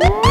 Welcome 0.00 0.22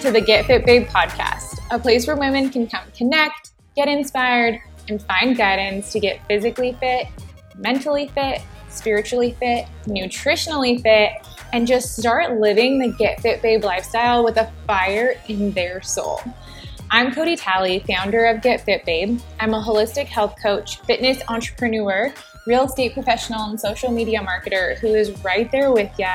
to 0.00 0.10
the 0.10 0.22
Get 0.24 0.46
Fit 0.46 0.64
Babe 0.64 0.88
podcast, 0.88 1.58
a 1.70 1.78
place 1.78 2.06
where 2.06 2.16
women 2.16 2.48
can 2.48 2.66
come 2.66 2.84
connect, 2.96 3.50
get 3.76 3.88
inspired, 3.88 4.58
and 4.88 5.02
find 5.02 5.36
guidance 5.36 5.92
to 5.92 6.00
get 6.00 6.26
physically 6.26 6.72
fit, 6.80 7.08
mentally 7.58 8.08
fit, 8.08 8.40
spiritually 8.70 9.36
fit, 9.38 9.66
nutritionally 9.84 10.80
fit, 10.80 11.12
and 11.52 11.66
just 11.66 11.98
start 11.98 12.40
living 12.40 12.78
the 12.78 12.88
Get 12.88 13.20
Fit 13.20 13.42
Babe 13.42 13.64
lifestyle 13.64 14.24
with 14.24 14.38
a 14.38 14.50
fire 14.66 15.16
in 15.28 15.52
their 15.52 15.82
soul. 15.82 16.22
I'm 16.92 17.14
Cody 17.14 17.36
Talley, 17.36 17.84
founder 17.86 18.24
of 18.24 18.42
Get 18.42 18.62
Fit 18.62 18.84
Babe. 18.84 19.20
I'm 19.38 19.54
a 19.54 19.62
holistic 19.62 20.06
health 20.06 20.34
coach, 20.42 20.80
fitness 20.80 21.22
entrepreneur, 21.28 22.12
real 22.48 22.64
estate 22.64 22.94
professional, 22.94 23.48
and 23.48 23.60
social 23.60 23.92
media 23.92 24.18
marketer 24.18 24.76
who 24.78 24.88
is 24.88 25.12
right 25.22 25.48
there 25.52 25.70
with 25.70 25.90
you 26.00 26.08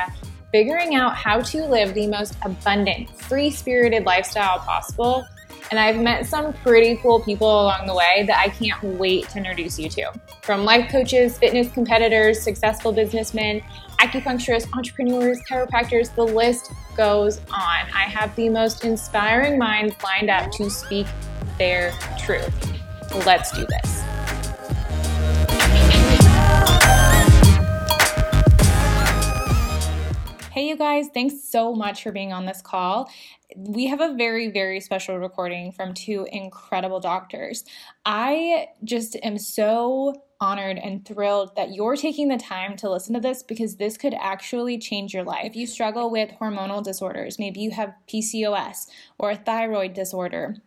figuring 0.52 0.96
out 0.96 1.16
how 1.16 1.40
to 1.42 1.66
live 1.66 1.94
the 1.94 2.08
most 2.08 2.36
abundant, 2.44 3.10
free 3.10 3.50
spirited 3.50 4.06
lifestyle 4.06 4.60
possible. 4.60 5.26
And 5.72 5.80
I've 5.80 5.98
met 5.98 6.28
some 6.28 6.54
pretty 6.54 6.98
cool 6.98 7.20
people 7.20 7.48
along 7.48 7.88
the 7.88 7.96
way 7.96 8.24
that 8.28 8.38
I 8.38 8.50
can't 8.50 8.84
wait 8.84 9.28
to 9.30 9.40
introduce 9.40 9.80
you 9.80 9.90
to. 9.90 10.12
From 10.44 10.64
life 10.64 10.92
coaches, 10.92 11.38
fitness 11.40 11.72
competitors, 11.72 12.42
successful 12.42 12.92
businessmen, 12.92 13.62
acupuncturists, 14.00 14.72
entrepreneurs, 14.74 15.40
chiropractors, 15.50 16.14
the 16.14 16.24
list 16.24 16.72
goes 16.96 17.40
on. 17.50 17.90
I 17.94 18.04
have 18.04 18.36
the 18.36 18.50
most 18.50 18.86
inspiring 18.86 19.58
minds 19.58 19.96
lined 20.04 20.30
up 20.30 20.52
to 20.54 20.70
speak 20.70 21.08
their 21.58 21.92
truth. 22.20 22.72
Let's 23.26 23.52
do 23.52 23.66
this. 23.66 24.04
Hey, 30.56 30.70
you 30.70 30.78
guys, 30.78 31.10
thanks 31.14 31.44
so 31.44 31.76
much 31.76 32.02
for 32.02 32.14
being 32.14 32.32
on 32.32 32.46
this 32.46 32.62
call. 32.62 33.12
We 33.56 33.88
have 33.88 34.02
a 34.02 34.14
very, 34.14 34.50
very 34.50 34.80
special 34.80 35.18
recording 35.18 35.72
from 35.72 35.94
two 35.94 36.28
incredible 36.32 37.00
doctors. 37.00 37.64
I 38.06 38.68
just 38.84 39.16
am 39.24 39.38
so 39.38 40.24
honored 40.42 40.78
and 40.78 41.06
thrilled 41.06 41.56
that 41.56 41.74
you're 41.74 41.96
taking 41.96 42.28
the 42.28 42.38
time 42.38 42.76
to 42.78 42.90
listen 42.90 43.14
to 43.14 43.20
this 43.20 43.44
because 43.44 43.78
this 43.78 43.98
could 43.98 44.14
actually 44.14 44.78
change 44.78 45.14
your 45.14 45.24
life. 45.24 45.46
If 45.46 45.56
you 45.56 45.68
struggle 45.68 46.12
with 46.12 46.32
hormonal 46.42 46.84
disorders, 46.84 47.40
maybe 47.40 47.62
you 47.62 47.72
have 47.72 47.94
PCOS 48.08 48.88
or 49.18 49.32
a 49.32 49.36
thyroid 49.36 49.94
disorder 49.94 50.58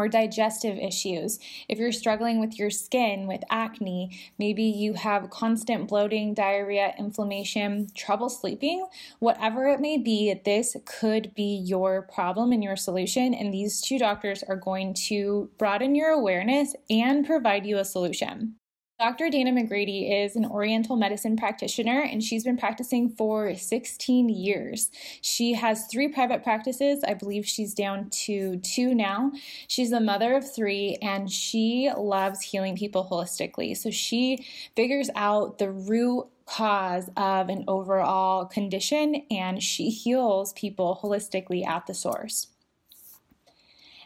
or 0.00 0.08
digestive 0.08 0.78
issues. 0.78 1.38
If 1.68 1.78
you're 1.78 1.92
struggling 1.92 2.40
with 2.40 2.58
your 2.58 2.70
skin, 2.70 3.26
with 3.26 3.42
acne, 3.50 4.18
maybe 4.38 4.62
you 4.62 4.94
have 4.94 5.28
constant 5.28 5.88
bloating, 5.88 6.32
diarrhea, 6.32 6.94
inflammation, 6.98 7.88
trouble 7.94 8.30
sleeping, 8.30 8.86
whatever 9.18 9.68
it 9.68 9.78
may 9.78 9.98
be, 9.98 10.34
this 10.42 10.74
could 10.86 11.34
be 11.34 11.62
your 11.66 12.00
problem 12.00 12.50
and 12.50 12.64
your 12.64 12.76
solution. 12.76 13.34
And 13.34 13.52
these 13.52 13.82
two 13.82 13.98
doctors 13.98 14.42
are 14.42 14.56
going 14.56 14.94
to 15.08 15.50
broaden 15.58 15.94
your 15.94 16.12
awareness 16.12 16.74
and 16.88 17.26
provide 17.26 17.66
you 17.66 17.76
a 17.76 17.84
solution. 17.84 18.54
Dr. 19.00 19.30
Dana 19.30 19.50
McGrady 19.50 20.26
is 20.26 20.36
an 20.36 20.44
Oriental 20.44 20.94
medicine 20.94 21.34
practitioner 21.34 22.02
and 22.02 22.22
she's 22.22 22.44
been 22.44 22.58
practicing 22.58 23.08
for 23.08 23.54
16 23.54 24.28
years. 24.28 24.90
She 25.22 25.54
has 25.54 25.86
three 25.86 26.08
private 26.08 26.42
practices. 26.44 27.02
I 27.08 27.14
believe 27.14 27.46
she's 27.46 27.72
down 27.72 28.10
to 28.26 28.58
two 28.58 28.94
now. 28.94 29.32
She's 29.68 29.92
a 29.92 30.00
mother 30.00 30.36
of 30.36 30.54
three 30.54 30.98
and 31.00 31.32
she 31.32 31.90
loves 31.96 32.42
healing 32.42 32.76
people 32.76 33.08
holistically. 33.10 33.74
So 33.74 33.90
she 33.90 34.46
figures 34.76 35.08
out 35.16 35.56
the 35.56 35.70
root 35.70 36.26
cause 36.44 37.08
of 37.16 37.48
an 37.48 37.64
overall 37.68 38.44
condition 38.44 39.22
and 39.30 39.62
she 39.62 39.88
heals 39.88 40.52
people 40.52 41.00
holistically 41.02 41.66
at 41.66 41.86
the 41.86 41.94
source. 41.94 42.48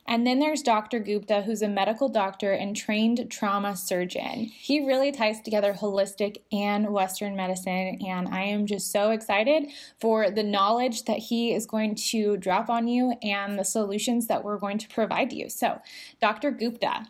And 0.06 0.26
then 0.26 0.38
there's 0.38 0.62
Dr. 0.62 0.98
Gupta, 0.98 1.42
who's 1.42 1.62
a 1.62 1.68
medical 1.68 2.08
doctor 2.08 2.52
and 2.52 2.76
trained 2.76 3.30
trauma 3.30 3.74
surgeon. 3.74 4.50
He 4.54 4.84
really 4.86 5.12
ties 5.12 5.40
together 5.40 5.72
holistic 5.72 6.38
and 6.52 6.92
Western 6.92 7.34
medicine, 7.36 7.98
and 8.06 8.28
I 8.28 8.42
am 8.42 8.66
just 8.66 8.92
so 8.92 9.10
excited 9.10 9.70
for 9.98 10.30
the 10.30 10.42
knowledge 10.42 11.04
that 11.04 11.18
he 11.18 11.54
is 11.54 11.66
going 11.66 11.94
to 11.94 12.36
drop 12.36 12.68
on 12.68 12.86
you 12.86 13.14
and 13.22 13.58
the 13.58 13.64
solutions 13.64 14.26
that 14.26 14.44
we're 14.44 14.58
going 14.58 14.78
to 14.78 14.88
provide 14.88 15.32
you. 15.32 15.48
So, 15.48 15.80
Dr. 16.20 16.50
Gupta. 16.50 17.06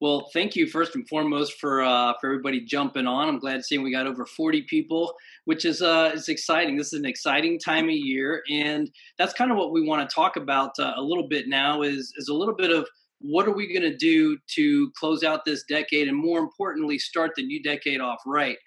Well, 0.00 0.30
thank 0.32 0.54
you 0.54 0.68
first 0.68 0.94
and 0.94 1.08
foremost 1.08 1.54
for 1.58 1.82
uh, 1.82 2.12
for 2.20 2.28
everybody 2.28 2.60
jumping 2.64 3.08
on. 3.08 3.28
I'm 3.28 3.40
glad 3.40 3.56
to 3.56 3.62
see 3.64 3.78
we 3.78 3.90
got 3.90 4.06
over 4.06 4.24
40 4.24 4.62
people, 4.62 5.12
which 5.44 5.64
is 5.64 5.82
uh, 5.82 6.16
exciting. 6.28 6.76
This 6.76 6.92
is 6.92 7.00
an 7.00 7.04
exciting 7.04 7.58
time 7.58 7.86
of 7.86 7.96
year, 7.96 8.42
and 8.48 8.88
that's 9.18 9.32
kind 9.32 9.50
of 9.50 9.56
what 9.56 9.72
we 9.72 9.84
want 9.84 10.08
to 10.08 10.14
talk 10.14 10.36
about 10.36 10.70
uh, 10.78 10.92
a 10.96 11.02
little 11.02 11.26
bit 11.26 11.48
now. 11.48 11.82
Is 11.82 12.12
is 12.16 12.28
a 12.28 12.34
little 12.34 12.54
bit 12.54 12.70
of 12.70 12.88
what 13.20 13.48
are 13.48 13.54
we 13.54 13.72
going 13.72 13.90
to 13.90 13.96
do 13.96 14.38
to 14.54 14.92
close 14.96 15.24
out 15.24 15.44
this 15.44 15.64
decade, 15.68 16.06
and 16.06 16.16
more 16.16 16.38
importantly, 16.38 16.98
start 17.00 17.32
the 17.34 17.44
new 17.44 17.60
decade 17.60 18.00
off 18.00 18.20
right. 18.24 18.58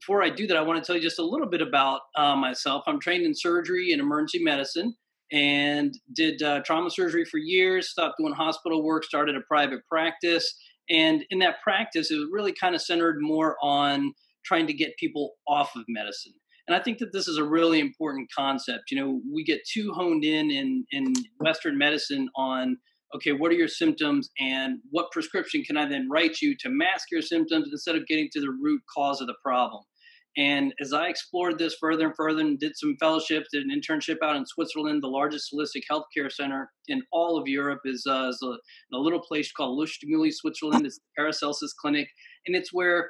Before 0.00 0.22
I 0.22 0.28
do 0.28 0.46
that, 0.46 0.58
I 0.58 0.62
want 0.62 0.82
to 0.82 0.86
tell 0.86 0.94
you 0.94 1.02
just 1.02 1.18
a 1.18 1.24
little 1.24 1.48
bit 1.48 1.62
about 1.62 2.02
uh, 2.16 2.36
myself. 2.36 2.84
I'm 2.86 3.00
trained 3.00 3.24
in 3.24 3.34
surgery 3.34 3.92
and 3.92 4.00
emergency 4.00 4.44
medicine 4.44 4.94
and 5.32 5.98
did 6.14 6.42
uh, 6.42 6.60
trauma 6.64 6.90
surgery 6.90 7.24
for 7.24 7.38
years, 7.38 7.90
stopped 7.90 8.16
doing 8.18 8.34
hospital 8.34 8.84
work, 8.84 9.04
started 9.04 9.36
a 9.36 9.40
private 9.48 9.80
practice. 9.88 10.54
And 10.90 11.24
in 11.30 11.38
that 11.40 11.60
practice, 11.62 12.10
it 12.10 12.16
was 12.16 12.28
really 12.30 12.52
kind 12.52 12.74
of 12.74 12.82
centered 12.82 13.16
more 13.20 13.56
on 13.62 14.12
trying 14.44 14.66
to 14.66 14.72
get 14.72 14.96
people 14.96 15.32
off 15.48 15.74
of 15.76 15.84
medicine. 15.88 16.34
And 16.68 16.76
I 16.76 16.82
think 16.82 16.98
that 16.98 17.12
this 17.12 17.28
is 17.28 17.38
a 17.38 17.44
really 17.44 17.80
important 17.80 18.28
concept. 18.36 18.90
You 18.90 19.00
know, 19.00 19.20
we 19.32 19.44
get 19.44 19.60
too 19.72 19.92
honed 19.92 20.24
in 20.24 20.50
in, 20.50 20.84
in 20.90 21.12
Western 21.38 21.78
medicine 21.78 22.28
on 22.36 22.78
okay, 23.14 23.32
what 23.32 23.52
are 23.52 23.54
your 23.54 23.68
symptoms 23.68 24.30
and 24.40 24.78
what 24.90 25.10
prescription 25.12 25.62
can 25.62 25.76
I 25.76 25.88
then 25.88 26.08
write 26.10 26.40
you 26.42 26.56
to 26.58 26.68
mask 26.68 27.10
your 27.10 27.22
symptoms 27.22 27.68
instead 27.70 27.94
of 27.94 28.06
getting 28.06 28.28
to 28.32 28.40
the 28.40 28.50
root 28.50 28.82
cause 28.92 29.20
of 29.20 29.28
the 29.28 29.36
problem. 29.44 29.84
And 30.36 30.74
as 30.80 30.92
I 30.92 31.06
explored 31.06 31.58
this 31.58 31.76
further 31.80 32.06
and 32.06 32.14
further 32.14 32.40
and 32.40 32.58
did 32.58 32.76
some 32.76 32.96
fellowships, 33.00 33.48
did 33.52 33.64
an 33.64 33.70
internship 33.70 34.16
out 34.22 34.36
in 34.36 34.44
Switzerland, 34.44 35.02
the 35.02 35.08
largest 35.08 35.50
holistic 35.52 35.82
healthcare 35.90 36.30
center 36.30 36.70
in 36.88 37.02
all 37.10 37.38
of 37.38 37.48
Europe 37.48 37.80
is, 37.86 38.04
uh, 38.06 38.28
is 38.28 38.40
a, 38.42 38.94
a, 38.94 38.98
little 38.98 39.20
place 39.20 39.50
called 39.50 39.78
Lustmühle, 39.78 40.30
Switzerland. 40.30 40.84
It's 40.84 40.96
the 40.96 41.02
Paracelsus 41.16 41.72
Clinic. 41.72 42.08
And 42.46 42.54
it's 42.54 42.72
where 42.72 43.08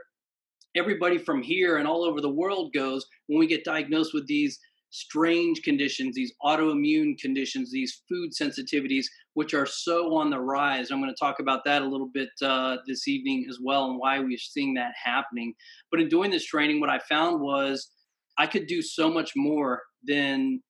everybody 0.76 1.19
from 1.19 1.42
here 1.42 1.78
and 1.78 1.88
all 1.88 2.04
over 2.04 2.20
the 2.20 2.31
world 2.31 2.72
goes 2.72 3.04
when 3.26 3.41
we 3.41 3.48
get 3.48 3.65
diagnosed 3.65 4.15
with 4.15 4.26
these 4.28 4.59
strange 4.91 5.62
conditions, 5.62 6.14
these 6.14 6.32
autoimmune 6.42 7.19
conditions, 7.19 7.70
these 7.70 8.02
food 8.08 8.30
sensitivities, 8.41 9.06
which 9.34 9.54
are 9.54 9.66
so 9.66 10.14
on 10.14 10.30
the 10.30 10.41
rise. 10.41 10.91
I'm 10.91 11.00
going 11.00 11.12
to 11.12 11.24
talk 11.24 11.36
about 11.41 11.64
that 11.64 11.82
a 11.82 11.88
little 11.88 12.10
bit 12.12 12.30
uh, 12.42 12.76
this 12.86 13.06
evening 13.08 13.47
as 13.48 13.58
well 13.62 13.91
and 13.91 13.98
why 13.98 14.19
we're 14.20 14.38
seeing 14.38 14.74
that 14.74 14.92
happening. 15.02 15.54
But 15.91 16.00
in 16.00 16.08
doing 16.08 16.30
this 16.30 16.47
training, 16.47 16.80
what 16.80 16.91
I 16.91 17.00
found 17.08 17.41
was 17.41 17.91
I 18.38 18.47
could 18.47 18.66
do 18.66 18.82
so 18.82 19.10
much 19.10 19.32
more 19.36 19.82
than 20.06 20.62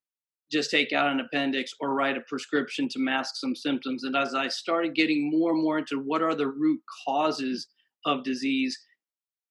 just 0.51 0.71
take 0.71 0.93
out 0.93 1.11
an 1.11 1.21
appendix 1.21 1.73
or 1.81 1.95
write 1.95 2.17
a 2.17 2.21
prescription 2.29 2.89
to 2.89 3.01
mask 3.01 3.35
some 3.37 3.57
symptoms. 3.57 4.05
And 4.05 4.17
as 4.17 4.35
I 4.35 4.49
started 4.49 4.95
getting 4.95 5.31
more 5.31 5.53
and 5.53 5.63
more 5.63 5.79
into 5.79 5.97
what 5.99 6.23
are 6.23 6.35
the 6.35 6.47
root 6.47 6.81
causes 7.05 7.67
of 8.05 8.23
disease, 8.23 8.79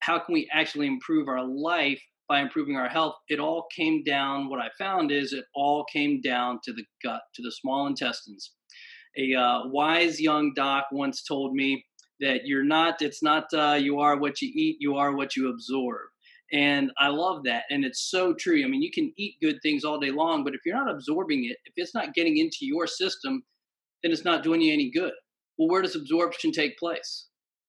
how 0.00 0.18
can 0.18 0.32
we 0.32 0.48
actually 0.52 0.86
improve 0.86 1.28
our 1.28 1.44
life 1.46 2.00
by 2.28 2.40
improving 2.40 2.76
our 2.76 2.88
health, 2.88 3.14
it 3.28 3.38
all 3.38 3.66
came 3.74 4.02
down. 4.02 4.48
What 4.48 4.60
I 4.60 4.68
found 4.78 5.12
is 5.12 5.32
it 5.32 5.44
all 5.54 5.84
came 5.92 6.20
down 6.20 6.60
to 6.64 6.72
the 6.72 6.84
gut, 7.02 7.22
to 7.34 7.42
the 7.42 7.52
small 7.52 7.86
intestines. 7.86 8.52
A 9.18 9.34
uh, 9.34 9.68
wise 9.68 10.20
young 10.20 10.52
doc 10.54 10.86
once 10.92 11.22
told 11.22 11.54
me 11.54 11.84
that 12.20 12.40
you're 12.44 12.64
not, 12.64 13.00
it's 13.00 13.22
not 13.22 13.44
uh, 13.54 13.78
you 13.80 14.00
are 14.00 14.18
what 14.18 14.42
you 14.42 14.50
eat, 14.54 14.76
you 14.80 14.96
are 14.96 15.14
what 15.14 15.36
you 15.36 15.48
absorb. 15.50 16.08
And 16.52 16.92
I 16.98 17.08
love 17.08 17.42
that. 17.44 17.64
And 17.70 17.84
it's 17.84 18.08
so 18.10 18.32
true. 18.34 18.62
I 18.64 18.68
mean, 18.68 18.82
you 18.82 18.92
can 18.92 19.12
eat 19.16 19.34
good 19.42 19.58
things 19.62 19.84
all 19.84 19.98
day 19.98 20.10
long, 20.10 20.44
but 20.44 20.54
if 20.54 20.60
you're 20.64 20.76
not 20.76 20.90
absorbing 20.90 21.44
it, 21.44 21.56
if 21.64 21.72
it's 21.76 21.94
not 21.94 22.14
getting 22.14 22.36
into 22.36 22.58
your 22.60 22.86
system, 22.86 23.42
then 24.02 24.12
it's 24.12 24.24
not 24.24 24.44
doing 24.44 24.60
you 24.60 24.72
any 24.72 24.90
good. 24.90 25.12
Well, 25.58 25.68
where 25.68 25.82
does 25.82 25.96
absorption 25.96 26.52
take 26.52 26.78
place? 26.78 27.26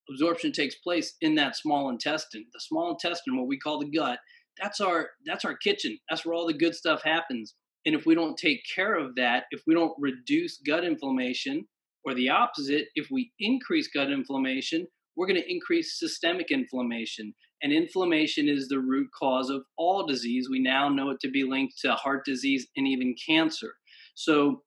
Absorption 0.09 0.51
takes 0.51 0.75
place 0.75 1.15
in 1.21 1.35
that 1.35 1.57
small 1.57 1.89
intestine. 1.89 2.45
The 2.53 2.59
small 2.59 2.91
intestine, 2.91 3.37
what 3.37 3.47
we 3.47 3.57
call 3.57 3.79
the 3.79 3.89
gut, 3.89 4.19
that's 4.61 4.79
our 4.79 5.09
that's 5.25 5.45
our 5.45 5.55
kitchen. 5.55 5.97
That's 6.09 6.25
where 6.25 6.33
all 6.33 6.47
the 6.47 6.53
good 6.53 6.75
stuff 6.75 7.01
happens. 7.03 7.55
And 7.85 7.95
if 7.95 8.05
we 8.05 8.15
don't 8.15 8.37
take 8.37 8.61
care 8.73 8.95
of 8.95 9.15
that 9.15 9.45
if 9.51 9.61
we 9.65 9.73
don't 9.73 9.95
reduce 9.99 10.59
gut 10.65 10.83
inflammation 10.83 11.67
or 12.05 12.13
the 12.13 12.29
opposite 12.29 12.87
if 12.95 13.07
we 13.11 13.31
increase 13.39 13.87
gut 13.87 14.11
inflammation 14.11 14.87
we're 15.17 15.27
going 15.27 15.41
to 15.41 15.51
increase 15.51 15.99
systemic 15.99 16.51
inflammation. 16.51 17.33
And 17.63 17.73
inflammation 17.73 18.47
is 18.47 18.67
the 18.67 18.79
root 18.79 19.09
cause 19.17 19.49
of 19.49 19.63
all 19.75 20.05
disease. 20.05 20.47
We 20.49 20.59
now 20.59 20.89
know 20.89 21.09
it 21.09 21.19
to 21.21 21.31
be 21.31 21.43
linked 21.43 21.79
to 21.81 21.93
heart 21.93 22.23
disease 22.23 22.67
and 22.77 22.87
even 22.87 23.15
cancer. 23.27 23.73
So 24.13 24.61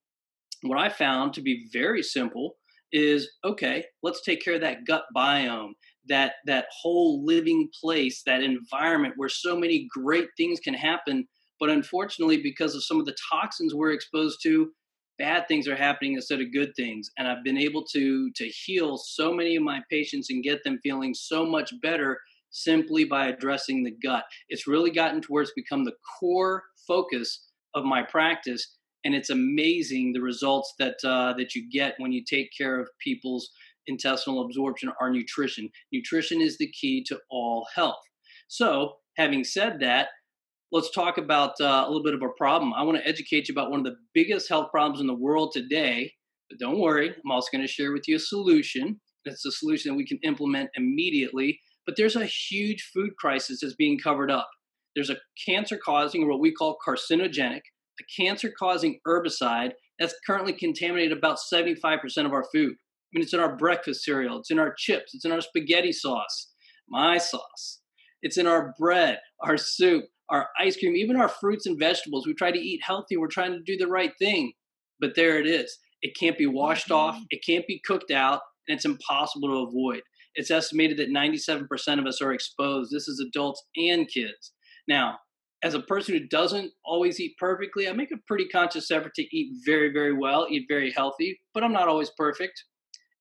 what 0.63 0.79
i 0.79 0.91
found 0.91 1.33
to 1.33 1.41
be 1.41 1.69
very 1.73 2.03
simple 2.03 2.57
is 2.93 3.31
okay, 3.45 3.85
let's 4.03 4.21
take 4.23 4.45
care 4.45 4.57
of 4.57 4.61
that 4.63 4.85
gut 4.85 5.05
biome, 5.17 5.71
that 6.11 6.35
that 6.47 6.67
whole 6.83 7.25
living 7.25 7.71
place, 7.81 8.23
that 8.27 8.43
environment 8.43 9.15
where 9.17 9.31
so 9.31 9.59
many 9.59 9.89
great 9.91 10.29
things 10.37 10.61
can 10.61 10.75
happen. 10.75 11.27
But 11.59 11.71
unfortunately, 11.71 12.43
because 12.43 12.75
of 12.75 12.85
some 12.85 13.01
of 13.01 13.07
the 13.07 13.17
toxins 13.33 13.75
we're 13.75 13.93
exposed 13.93 14.41
to, 14.43 14.71
bad 15.19 15.49
things 15.49 15.69
are 15.69 15.77
happening 15.77 16.15
instead 16.15 16.41
of 16.41 16.53
good 16.53 16.73
things. 16.77 17.09
And 17.17 17.27
I've 17.27 17.45
been 17.45 17.59
able 17.59 17.85
to 17.93 18.31
to 18.33 18.45
heal 18.49 18.99
so 18.99 19.33
many 19.33 19.57
of 19.57 19.63
my 19.63 19.81
patients 19.91 20.29
and 20.31 20.45
get 20.45 20.63
them 20.65 20.79
feeling 20.83 21.15
so 21.15 21.47
much 21.47 21.73
better 21.83 22.19
simply 22.51 23.05
by 23.05 23.29
addressing 23.29 23.85
the 23.85 23.97
gut. 24.03 24.25
It's 24.49 24.67
really 24.67 24.91
gotten 24.91 25.23
to 25.23 25.29
where 25.29 25.43
it's 25.43 25.53
become 25.55 25.85
the 25.85 25.95
core 26.19 26.65
focus 26.87 27.47
of 27.75 27.85
my 27.85 28.03
practice 28.03 28.77
and 29.05 29.15
it's 29.15 29.31
amazing 29.31 30.13
the 30.13 30.21
results 30.21 30.75
that 30.79 30.97
uh, 31.05 31.33
that 31.39 31.55
you 31.55 31.71
get 31.71 31.95
when 31.99 32.13
you 32.13 32.23
take 32.25 32.51
care 32.57 32.79
of 32.79 32.89
people's 33.03 33.51
intestinal 33.87 34.45
absorption 34.45 34.93
or 35.01 35.11
nutrition. 35.11 35.69
Nutrition 35.93 36.41
is 36.41 36.59
the 36.59 36.71
key 36.71 37.05
to 37.09 37.19
all 37.31 37.67
health. 37.75 38.01
So, 38.49 38.95
having 39.17 39.45
said 39.45 39.81
that, 39.81 40.09
let's 40.73 40.91
talk 40.91 41.19
about 41.19 41.61
uh, 41.61 41.85
a 41.87 41.89
little 41.89 42.03
bit 42.03 42.15
of 42.15 42.23
a 42.23 42.29
problem. 42.37 42.73
I 42.75 42.83
want 42.83 42.99
to 42.99 43.09
educate 43.09 43.49
you 43.49 43.53
about 43.53 43.71
one 43.71 43.81
of 43.81 43.87
the 43.87 43.97
biggest 44.15 44.49
health 44.49 44.71
problems 44.71 45.01
in 45.01 45.07
the 45.07 45.15
world 45.15 45.53
today. 45.53 46.13
But 46.49 46.59
don't 46.59 46.81
worry, 46.81 47.11
I'm 47.11 47.31
also 47.31 47.49
going 47.53 47.67
to 47.67 47.73
share 47.73 47.93
with 47.93 48.09
you 48.09 48.17
a 48.17 48.21
solution. 48.21 49.01
It's 49.25 49.45
a 49.45 49.53
solution 49.53 49.93
that 49.93 49.97
we 49.97 50.07
can 50.07 50.19
implement 50.25 50.71
immediately. 50.75 51.61
But 51.87 51.97
there's 51.97 52.17
a 52.17 52.27
huge 52.27 52.91
food 52.95 53.11
crisis 53.19 53.61
that's 53.61 53.75
being 53.75 53.99
covered 53.99 54.31
up. 54.31 54.49
There's 54.95 55.11
a 55.11 55.19
cancer 55.47 55.79
causing, 55.83 56.25
or 56.25 56.31
what 56.31 56.41
we 56.41 56.53
call 56.53 56.77
carcinogenic, 56.87 57.61
a 58.01 58.23
cancer 58.23 58.53
causing 58.59 58.99
herbicide 59.07 59.73
that's 59.99 60.15
currently 60.27 60.53
contaminated 60.53 61.17
about 61.17 61.39
75% 61.53 62.27
of 62.27 62.33
our 62.33 62.45
food. 62.53 62.75
I 63.13 63.19
mean, 63.19 63.23
it's 63.25 63.35
in 63.35 63.41
our 63.41 63.57
breakfast 63.57 64.05
cereal, 64.05 64.39
it's 64.39 64.51
in 64.51 64.59
our 64.59 64.73
chips, 64.77 65.15
it's 65.15 65.25
in 65.25 65.33
our 65.33 65.41
spaghetti 65.41 65.93
sauce, 65.93 66.53
my 66.89 67.19
sauce, 67.19 67.81
it's 68.23 68.37
in 68.37 68.47
our 68.47 68.73
bread, 68.79 69.19
our 69.43 69.57
soup, 69.57 70.05
our 70.29 70.49
ice 70.61 70.77
cream, 70.77 70.95
even 70.95 71.17
our 71.17 71.29
fruits 71.29 71.67
and 71.67 71.79
vegetables. 71.79 72.27
We 72.27 72.35
try 72.35 72.53
to 72.53 72.59
eat 72.59 72.81
healthy, 72.85 73.17
we're 73.17 73.27
trying 73.27 73.53
to 73.53 73.63
do 73.65 73.77
the 73.77 73.91
right 73.91 74.13
thing, 74.19 74.53
but 75.01 75.17
there 75.17 75.41
it 75.41 75.47
is. 75.47 75.77
It 76.03 76.17
can't 76.19 76.39
be 76.39 76.47
washed 76.47 76.89
mm-hmm. 76.89 77.17
off, 77.17 77.23
it 77.31 77.45
can't 77.45 77.67
be 77.67 77.81
cooked 77.85 78.13
out, 78.13 78.41
and 78.69 78.77
it's 78.77 78.85
impossible 78.85 79.49
to 79.49 79.69
avoid. 79.69 80.03
It's 80.37 80.51
estimated 80.51 80.99
that 80.99 81.11
97% 81.11 81.67
of 81.99 82.07
us 82.07 82.23
are 82.23 82.33
exposed. 82.33 82.93
This 82.93 83.09
is 83.09 83.21
adults 83.27 83.63
and 83.77 84.09
kids. 84.09 84.53
Now, 84.87 85.19
as 85.63 85.75
a 85.75 85.81
person 85.81 86.15
who 86.15 86.27
doesn't 86.29 86.73
always 86.85 87.21
eat 87.21 87.35
perfectly, 87.39 87.89
I 87.89 87.93
make 87.93 88.13
a 88.13 88.23
pretty 88.27 88.47
conscious 88.49 88.91
effort 88.91 89.15
to 89.17 89.37
eat 89.37 89.53
very, 89.67 89.93
very 89.93 90.17
well, 90.17 90.47
eat 90.49 90.67
very 90.69 90.93
healthy, 90.93 91.39
but 91.53 91.63
I'm 91.63 91.73
not 91.73 91.89
always 91.89 92.11
perfect. 92.17 92.65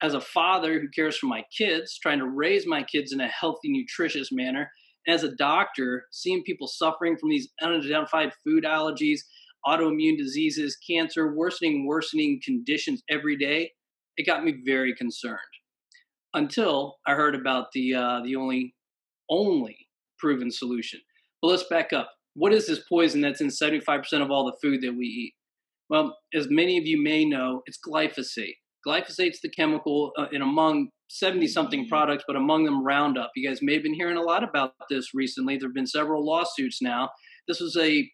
As 0.01 0.13
a 0.13 0.22
father 0.22 0.80
who 0.80 0.88
cares 0.90 1.18
for 1.18 1.28
my 1.28 1.44
kids, 1.56 2.00
trying 2.01 2.19
to 2.19 2.28
raise 2.28 2.66
my 2.66 2.84
kids 2.84 3.12
in 3.12 3.19
a 3.19 3.28
healthy, 3.28 3.69
nutritious 3.69 4.31
manner, 4.31 4.72
and 5.06 5.16
as 5.16 5.24
a 5.24 5.36
doctor, 5.36 6.06
seeing 6.12 6.44
people 6.44 6.68
suffering 6.68 7.18
from 7.18 7.30
these 7.30 7.50
unidentified 7.62 8.31
food 8.44 8.63
allergies, 8.63 9.22
autoimmune 9.66 10.18
diseases, 10.18 10.78
cancer, 10.90 11.36
worsening, 11.36 11.86
worsening 11.86 12.40
conditions 12.44 13.04
every 13.10 13.36
day, 13.36 13.72
it 14.18 14.25
got 14.25 14.44
me 14.44 14.56
very 14.66 14.96
concerned. 14.96 15.40
Until 16.34 16.98
I 17.07 17.13
heard 17.13 17.36
about 17.36 17.68
the 17.74 17.96
uh, 17.96 18.22
the 18.24 18.36
only 18.36 18.75
only 19.30 19.78
proven 20.19 20.51
solution. 20.51 21.00
But 21.42 21.50
let's 21.50 21.63
back 21.63 21.92
up 21.92 22.12
what 22.36 22.54
is 22.54 22.68
this 22.68 22.81
poison 22.88 23.22
that's 23.22 23.42
in 23.42 23.48
75% 23.48 24.22
of 24.22 24.31
all 24.31 24.46
the 24.46 24.57
food 24.62 24.81
that 24.81 24.96
we 24.96 25.06
eat? 25.06 25.34
Well, 25.90 26.18
as 26.34 26.48
many 26.50 26.78
of 26.78 26.86
you 26.86 27.01
may 27.01 27.25
know, 27.25 27.63
it's 27.66 27.80
glyphosate. 27.86 28.56
Glyphosate's 28.87 29.41
the 29.41 29.49
chemical 29.49 30.11
uh, 30.17 30.27
in 30.31 30.41
among 30.41 30.89
70 31.09 31.47
something 31.47 31.81
mm-hmm. 31.81 31.89
products, 31.89 32.23
but 32.27 32.35
among 32.35 32.65
them 32.65 32.83
Roundup. 32.83 33.31
You 33.35 33.47
guys 33.47 33.59
may 33.61 33.73
have 33.73 33.83
been 33.83 33.93
hearing 33.93 34.17
a 34.17 34.21
lot 34.21 34.43
about 34.43 34.73
this 34.89 35.13
recently. 35.13 35.57
There 35.57 35.69
have 35.69 35.75
been 35.75 35.87
several 35.87 36.25
lawsuits 36.25 36.81
now. 36.81 37.09
This 37.47 37.59
was 37.59 37.75
a 37.77 38.09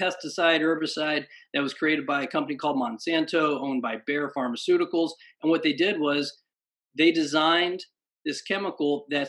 pesticide, 0.00 0.60
herbicide 0.60 1.26
that 1.52 1.62
was 1.62 1.74
created 1.74 2.06
by 2.06 2.22
a 2.22 2.26
company 2.26 2.56
called 2.56 2.76
Monsanto, 2.76 3.60
owned 3.60 3.82
by 3.82 3.96
Bayer 4.06 4.30
Pharmaceuticals. 4.36 5.10
And 5.42 5.50
what 5.50 5.62
they 5.62 5.72
did 5.72 6.00
was 6.00 6.38
they 6.96 7.10
designed 7.10 7.80
this 8.24 8.42
chemical 8.42 9.06
that 9.10 9.28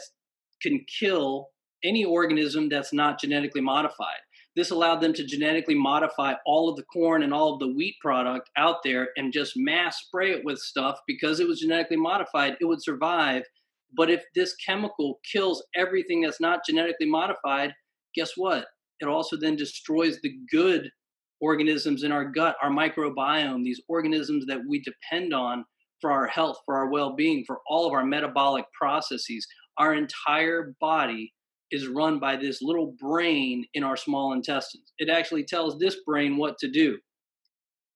can 0.61 0.85
kill 0.99 1.47
any 1.83 2.03
organism 2.03 2.69
that's 2.69 2.93
not 2.93 3.19
genetically 3.19 3.61
modified. 3.61 4.19
This 4.59 4.71
allowed 4.71 4.99
them 4.99 5.13
to 5.13 5.23
genetically 5.23 5.73
modify 5.73 6.33
all 6.45 6.67
of 6.67 6.75
the 6.75 6.83
corn 6.83 7.23
and 7.23 7.33
all 7.33 7.53
of 7.53 7.61
the 7.61 7.73
wheat 7.73 7.95
product 8.01 8.49
out 8.57 8.83
there 8.83 9.07
and 9.15 9.31
just 9.31 9.53
mass 9.55 10.01
spray 10.01 10.31
it 10.31 10.43
with 10.43 10.59
stuff 10.59 10.99
because 11.07 11.39
it 11.39 11.47
was 11.47 11.61
genetically 11.61 11.95
modified, 11.95 12.57
it 12.59 12.65
would 12.65 12.83
survive. 12.83 13.43
But 13.95 14.09
if 14.09 14.21
this 14.35 14.55
chemical 14.55 15.21
kills 15.31 15.65
everything 15.77 16.19
that's 16.19 16.41
not 16.41 16.65
genetically 16.65 17.05
modified, 17.05 17.73
guess 18.13 18.31
what? 18.35 18.65
It 18.99 19.07
also 19.07 19.37
then 19.37 19.55
destroys 19.55 20.19
the 20.19 20.35
good 20.51 20.91
organisms 21.39 22.03
in 22.03 22.11
our 22.11 22.25
gut, 22.25 22.57
our 22.61 22.69
microbiome, 22.69 23.63
these 23.63 23.81
organisms 23.87 24.45
that 24.47 24.59
we 24.67 24.81
depend 24.81 25.33
on 25.33 25.63
for 26.01 26.11
our 26.11 26.27
health, 26.27 26.57
for 26.65 26.75
our 26.75 26.91
well 26.91 27.15
being, 27.15 27.45
for 27.47 27.59
all 27.65 27.87
of 27.87 27.93
our 27.93 28.03
metabolic 28.03 28.65
processes. 28.77 29.47
Our 29.77 29.93
entire 29.93 30.75
body 30.81 31.31
is 31.71 31.87
run 31.87 32.19
by 32.19 32.35
this 32.35 32.61
little 32.61 32.95
brain 32.99 33.65
in 33.73 33.83
our 33.83 33.97
small 33.97 34.33
intestines. 34.33 34.93
It 34.97 35.09
actually 35.09 35.43
tells 35.43 35.77
this 35.77 35.97
brain 36.05 36.37
what 36.37 36.57
to 36.59 36.69
do. 36.69 36.97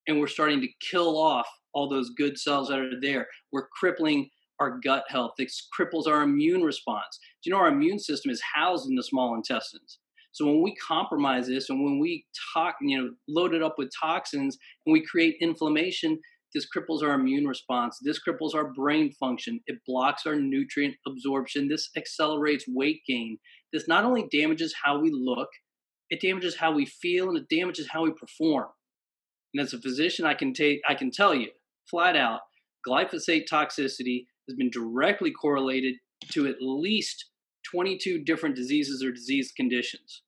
And 0.08 0.20
we're 0.20 0.28
starting 0.28 0.62
to 0.62 0.68
kill 0.92 1.18
off 1.18 1.48
all 1.74 1.90
those 1.90 2.12
good 2.12 2.38
cells 2.38 2.70
that 2.70 2.80
are 2.80 3.00
there. 3.02 3.28
We're 3.52 3.68
crippling 3.68 4.30
our 4.60 4.80
gut 4.84 5.06
health. 5.08 5.34
It 5.38 5.52
cripples 5.78 6.08
our 6.08 6.22
immune 6.22 6.62
response. 6.62 7.20
Do 7.44 7.50
you 7.50 7.56
know 7.56 7.62
our 7.62 7.70
immune 7.70 8.00
system 8.00 8.32
is 8.32 8.42
housed 8.54 8.88
in 8.90 8.96
the 8.96 9.04
small 9.04 9.36
intestines? 9.36 10.00
So 10.32 10.46
when 10.46 10.62
we 10.62 10.76
compromise 10.76 11.48
this 11.48 11.70
and 11.70 11.84
when 11.84 12.00
we 12.00 12.26
talk, 12.54 12.76
you 12.82 12.98
know, 12.98 13.12
load 13.28 13.54
it 13.54 13.62
up 13.62 13.76
with 13.78 13.92
toxins 14.00 14.58
and 14.86 14.94
we 14.94 15.06
create 15.06 15.36
inflammation, 15.42 16.20
this 16.54 16.68
cripples 16.76 17.04
our 17.04 17.14
immune 17.14 17.48
response. 17.48 18.00
This 18.02 18.20
cripples 18.28 18.54
our 18.54 18.72
brain 18.74 19.12
function. 19.20 19.60
It 19.68 19.80
blocks 19.88 20.26
our 20.26 20.36
nutrient 20.36 20.96
absorption. 21.08 21.68
This 21.68 21.90
accelerates 21.98 22.66
weight 22.68 23.02
gain. 23.08 23.38
This 23.74 23.88
not 23.88 24.06
only 24.06 24.28
damages 24.32 24.76
how 24.84 25.00
we 25.00 25.12
look, 25.12 25.50
it 26.10 26.22
damages 26.22 26.56
how 26.56 26.72
we 26.72 26.86
feel 26.86 27.30
and 27.30 27.38
it 27.38 27.50
damages 27.50 27.90
how 27.90 28.04
we 28.04 28.12
perform. 28.12 28.68
And 29.54 29.66
as 29.66 29.74
a 29.74 29.82
physician, 29.82 30.26
I 30.26 30.36
can 30.36 30.54
take 30.54 30.80
I 30.88 30.96
can 30.96 31.12
tell 31.12 31.34
you 31.34 31.50
flat 31.90 32.16
out, 32.16 32.42
glyphosate 32.88 33.46
toxicity 33.52 34.26
has 34.48 34.56
been 34.58 34.70
directly 34.70 35.32
correlated 35.32 35.96
to 36.32 36.48
at 36.48 36.56
least 36.62 37.26
22 37.72 38.24
different 38.24 38.56
diseases 38.56 39.04
or 39.04 39.12
disease 39.12 39.52
conditions. 39.56 40.22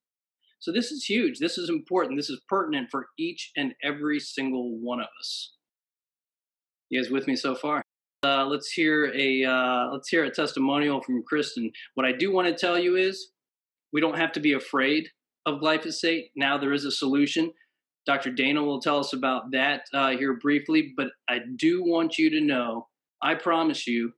So 0.58 0.72
this 0.72 0.90
is 0.90 1.04
huge. 1.04 1.38
This 1.38 1.58
is 1.58 1.68
important. 1.68 2.18
This 2.18 2.30
is 2.30 2.40
pertinent 2.48 2.88
for 2.90 3.08
each 3.18 3.52
and 3.56 3.74
every 3.84 4.18
single 4.18 4.78
one 4.80 5.00
of 5.00 5.08
us. 5.20 5.52
You 6.88 7.00
guys 7.00 7.10
with 7.10 7.26
me 7.26 7.36
so 7.36 7.54
far? 7.54 7.82
Uh, 8.22 8.46
let's 8.46 8.72
hear 8.72 9.12
a 9.14 9.44
uh, 9.44 9.90
let's 9.92 10.08
hear 10.08 10.24
a 10.24 10.30
testimonial 10.30 11.02
from 11.02 11.22
Kristen. 11.28 11.70
What 11.94 12.06
I 12.06 12.12
do 12.12 12.32
want 12.32 12.48
to 12.48 12.54
tell 12.54 12.78
you 12.78 12.96
is 12.96 13.28
we 13.92 14.00
don't 14.00 14.18
have 14.18 14.32
to 14.32 14.40
be 14.40 14.52
afraid 14.52 15.08
of 15.46 15.60
glyphosate. 15.60 16.30
Now 16.36 16.58
there 16.58 16.72
is 16.72 16.84
a 16.84 16.90
solution. 16.90 17.52
Dr. 18.06 18.30
Dana 18.30 18.62
will 18.62 18.80
tell 18.80 18.98
us 18.98 19.12
about 19.12 19.50
that 19.52 19.82
uh, 19.92 20.10
here 20.10 20.38
briefly, 20.40 20.92
but 20.96 21.08
I 21.28 21.40
do 21.56 21.82
want 21.84 22.18
you 22.18 22.30
to 22.30 22.40
know 22.40 22.86
I 23.22 23.34
promise 23.34 23.86
you, 23.86 24.12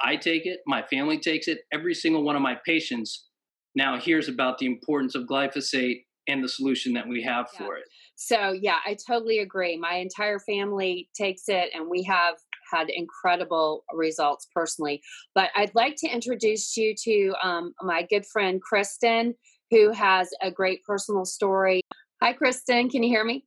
I 0.00 0.16
take 0.16 0.46
it, 0.46 0.60
my 0.66 0.82
family 0.82 1.18
takes 1.18 1.48
it, 1.48 1.60
every 1.72 1.94
single 1.94 2.22
one 2.22 2.36
of 2.36 2.42
my 2.42 2.56
patients 2.66 3.26
now 3.74 3.98
hears 3.98 4.28
about 4.28 4.58
the 4.58 4.66
importance 4.66 5.14
of 5.14 5.24
glyphosate 5.24 6.02
and 6.28 6.42
the 6.42 6.48
solution 6.48 6.92
that 6.94 7.08
we 7.08 7.22
have 7.22 7.48
yeah. 7.52 7.58
for 7.58 7.76
it. 7.76 7.84
So, 8.16 8.52
yeah, 8.52 8.78
I 8.86 8.96
totally 9.06 9.40
agree. 9.40 9.76
My 9.76 9.96
entire 9.96 10.38
family 10.38 11.08
takes 11.16 11.48
it, 11.48 11.70
and 11.74 11.88
we 11.90 12.04
have 12.04 12.36
had 12.72 12.88
incredible 12.90 13.84
results 13.92 14.46
personally. 14.54 15.02
But 15.34 15.50
I'd 15.56 15.74
like 15.74 15.96
to 15.98 16.08
introduce 16.08 16.76
you 16.76 16.94
to 17.04 17.34
um, 17.42 17.74
my 17.82 18.02
good 18.02 18.26
friend 18.26 18.60
Kristen, 18.60 19.34
who 19.70 19.92
has 19.92 20.30
a 20.42 20.50
great 20.50 20.82
personal 20.84 21.24
story. 21.24 21.80
Hi, 22.22 22.32
Kristen. 22.32 22.88
Can 22.88 23.02
you 23.02 23.08
hear 23.08 23.24
me? 23.24 23.44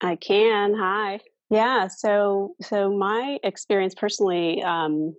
I 0.00 0.16
can. 0.16 0.74
Hi. 0.74 1.20
Yeah. 1.50 1.88
So, 1.88 2.54
so 2.62 2.90
my 2.96 3.38
experience 3.42 3.94
personally, 3.94 4.62
um, 4.62 5.14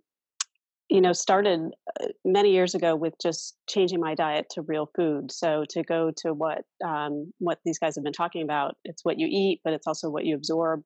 you 0.90 1.00
know, 1.00 1.14
started 1.14 1.72
uh, 2.02 2.08
many 2.26 2.52
years 2.52 2.76
ago 2.76 2.96
with 2.96 3.14
just 3.22 3.56
changing 3.70 4.00
my 4.00 4.14
diet 4.14 4.48
to 4.52 4.62
real 4.62 4.90
food. 4.96 5.32
So 5.32 5.64
to 5.70 5.84
go 5.84 6.12
to 6.18 6.34
what 6.34 6.64
um, 6.86 7.32
what 7.40 7.60
these 7.64 7.80
guys 7.80 7.96
have 7.96 8.04
been 8.04 8.12
talking 8.14 8.44
about, 8.44 8.76
it's 8.84 9.06
what 9.06 9.18
you 9.18 9.28
eat, 9.30 9.62
but 9.64 9.74
it's 9.74 9.88
also 9.88 10.10
what 10.10 10.26
you 10.26 10.36
absorb. 10.36 10.82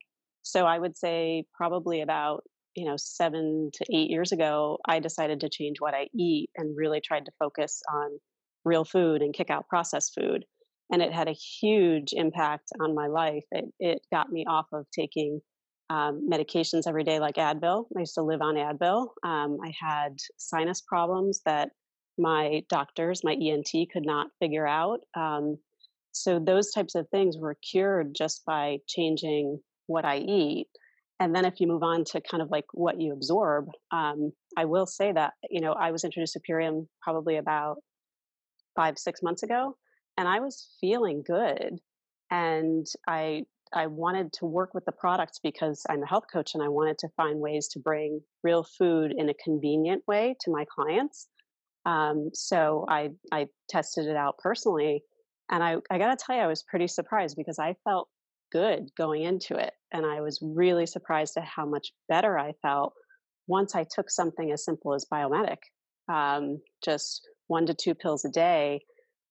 So 0.45 0.65
I 0.65 0.77
would 0.77 0.95
say 0.95 1.45
probably 1.53 2.01
about 2.01 2.43
you 2.75 2.85
know 2.85 2.95
seven 2.97 3.71
to 3.73 3.85
eight 3.91 4.09
years 4.11 4.31
ago, 4.31 4.77
I 4.87 4.99
decided 4.99 5.39
to 5.41 5.49
change 5.49 5.77
what 5.81 5.95
I 5.95 6.07
eat 6.15 6.51
and 6.55 6.77
really 6.77 7.01
tried 7.01 7.25
to 7.25 7.31
focus 7.39 7.81
on 7.91 8.19
real 8.63 8.85
food 8.85 9.21
and 9.21 9.33
kick 9.33 9.49
out 9.49 9.67
processed 9.67 10.13
food. 10.13 10.45
And 10.91 11.01
it 11.01 11.11
had 11.11 11.27
a 11.27 11.33
huge 11.33 12.13
impact 12.13 12.69
on 12.79 12.93
my 12.93 13.07
life. 13.07 13.43
It 13.51 13.65
it 13.79 14.01
got 14.13 14.31
me 14.31 14.45
off 14.47 14.67
of 14.71 14.85
taking 14.91 15.41
um, 15.89 16.29
medications 16.31 16.87
every 16.87 17.03
day, 17.03 17.19
like 17.19 17.35
Advil. 17.35 17.85
I 17.95 18.01
used 18.01 18.15
to 18.15 18.21
live 18.21 18.41
on 18.41 18.55
Advil. 18.55 19.07
Um, 19.23 19.57
I 19.63 19.73
had 19.79 20.17
sinus 20.37 20.81
problems 20.81 21.41
that 21.45 21.69
my 22.19 22.63
doctors, 22.69 23.23
my 23.23 23.33
ENT, 23.33 23.89
could 23.91 24.05
not 24.05 24.27
figure 24.39 24.67
out. 24.67 24.99
Um, 25.17 25.57
so 26.11 26.39
those 26.39 26.71
types 26.71 26.93
of 26.95 27.09
things 27.09 27.35
were 27.37 27.57
cured 27.71 28.13
just 28.15 28.45
by 28.45 28.77
changing 28.87 29.59
what 29.87 30.05
I 30.05 30.17
eat. 30.17 30.67
And 31.19 31.33
then 31.33 31.45
if 31.45 31.59
you 31.59 31.67
move 31.67 31.83
on 31.83 32.03
to 32.05 32.21
kind 32.21 32.43
of 32.43 32.51
like 32.51 32.65
what 32.73 32.99
you 32.99 33.13
absorb, 33.13 33.69
um, 33.91 34.31
I 34.57 34.65
will 34.65 34.85
say 34.85 35.11
that 35.13 35.33
you 35.49 35.61
know 35.61 35.73
I 35.73 35.91
was 35.91 36.03
introduced 36.03 36.33
to 36.33 36.41
Purium 36.41 36.87
probably 37.01 37.37
about 37.37 37.77
five 38.75 38.97
six 38.97 39.21
months 39.23 39.43
ago, 39.43 39.77
and 40.17 40.27
I 40.27 40.39
was 40.41 40.75
feeling 40.81 41.23
good, 41.25 41.79
and 42.31 42.85
I 43.07 43.45
I 43.73 43.87
wanted 43.87 44.33
to 44.33 44.45
work 44.45 44.73
with 44.73 44.85
the 44.85 44.91
products 44.91 45.39
because 45.41 45.83
I'm 45.89 46.03
a 46.03 46.07
health 46.07 46.25
coach 46.31 46.53
and 46.53 46.63
I 46.63 46.67
wanted 46.67 46.97
to 46.99 47.09
find 47.17 47.39
ways 47.39 47.67
to 47.69 47.79
bring 47.79 48.21
real 48.43 48.63
food 48.63 49.13
in 49.15 49.29
a 49.29 49.33
convenient 49.43 50.03
way 50.07 50.35
to 50.41 50.51
my 50.51 50.65
clients. 50.65 51.27
Um, 51.85 52.29
so 52.33 52.85
I 52.89 53.11
I 53.31 53.47
tested 53.69 54.07
it 54.07 54.15
out 54.17 54.37
personally, 54.39 55.03
and 55.49 55.63
I 55.63 55.77
I 55.89 55.97
got 55.97 56.17
to 56.17 56.25
tell 56.25 56.35
you 56.35 56.41
I 56.41 56.47
was 56.47 56.63
pretty 56.63 56.87
surprised 56.87 57.37
because 57.37 57.59
I 57.59 57.75
felt 57.83 58.09
good 58.55 58.89
going 58.97 59.23
into 59.23 59.55
it, 59.55 59.73
and 59.91 60.05
I 60.05 60.21
was 60.21 60.39
really 60.41 60.85
surprised 60.85 61.35
at 61.37 61.43
how 61.43 61.65
much 61.65 61.91
better 62.07 62.39
I 62.39 62.53
felt 62.61 62.93
once 63.47 63.75
I 63.75 63.85
took 63.93 64.09
something 64.09 64.51
as 64.51 64.63
simple 64.63 64.93
as 64.93 65.05
Biomedic, 65.11 65.57
um, 66.11 66.61
just 66.83 67.27
one 67.47 67.65
to 67.65 67.73
two 67.73 67.93
pills 67.93 68.23
a 68.25 68.29
day, 68.29 68.81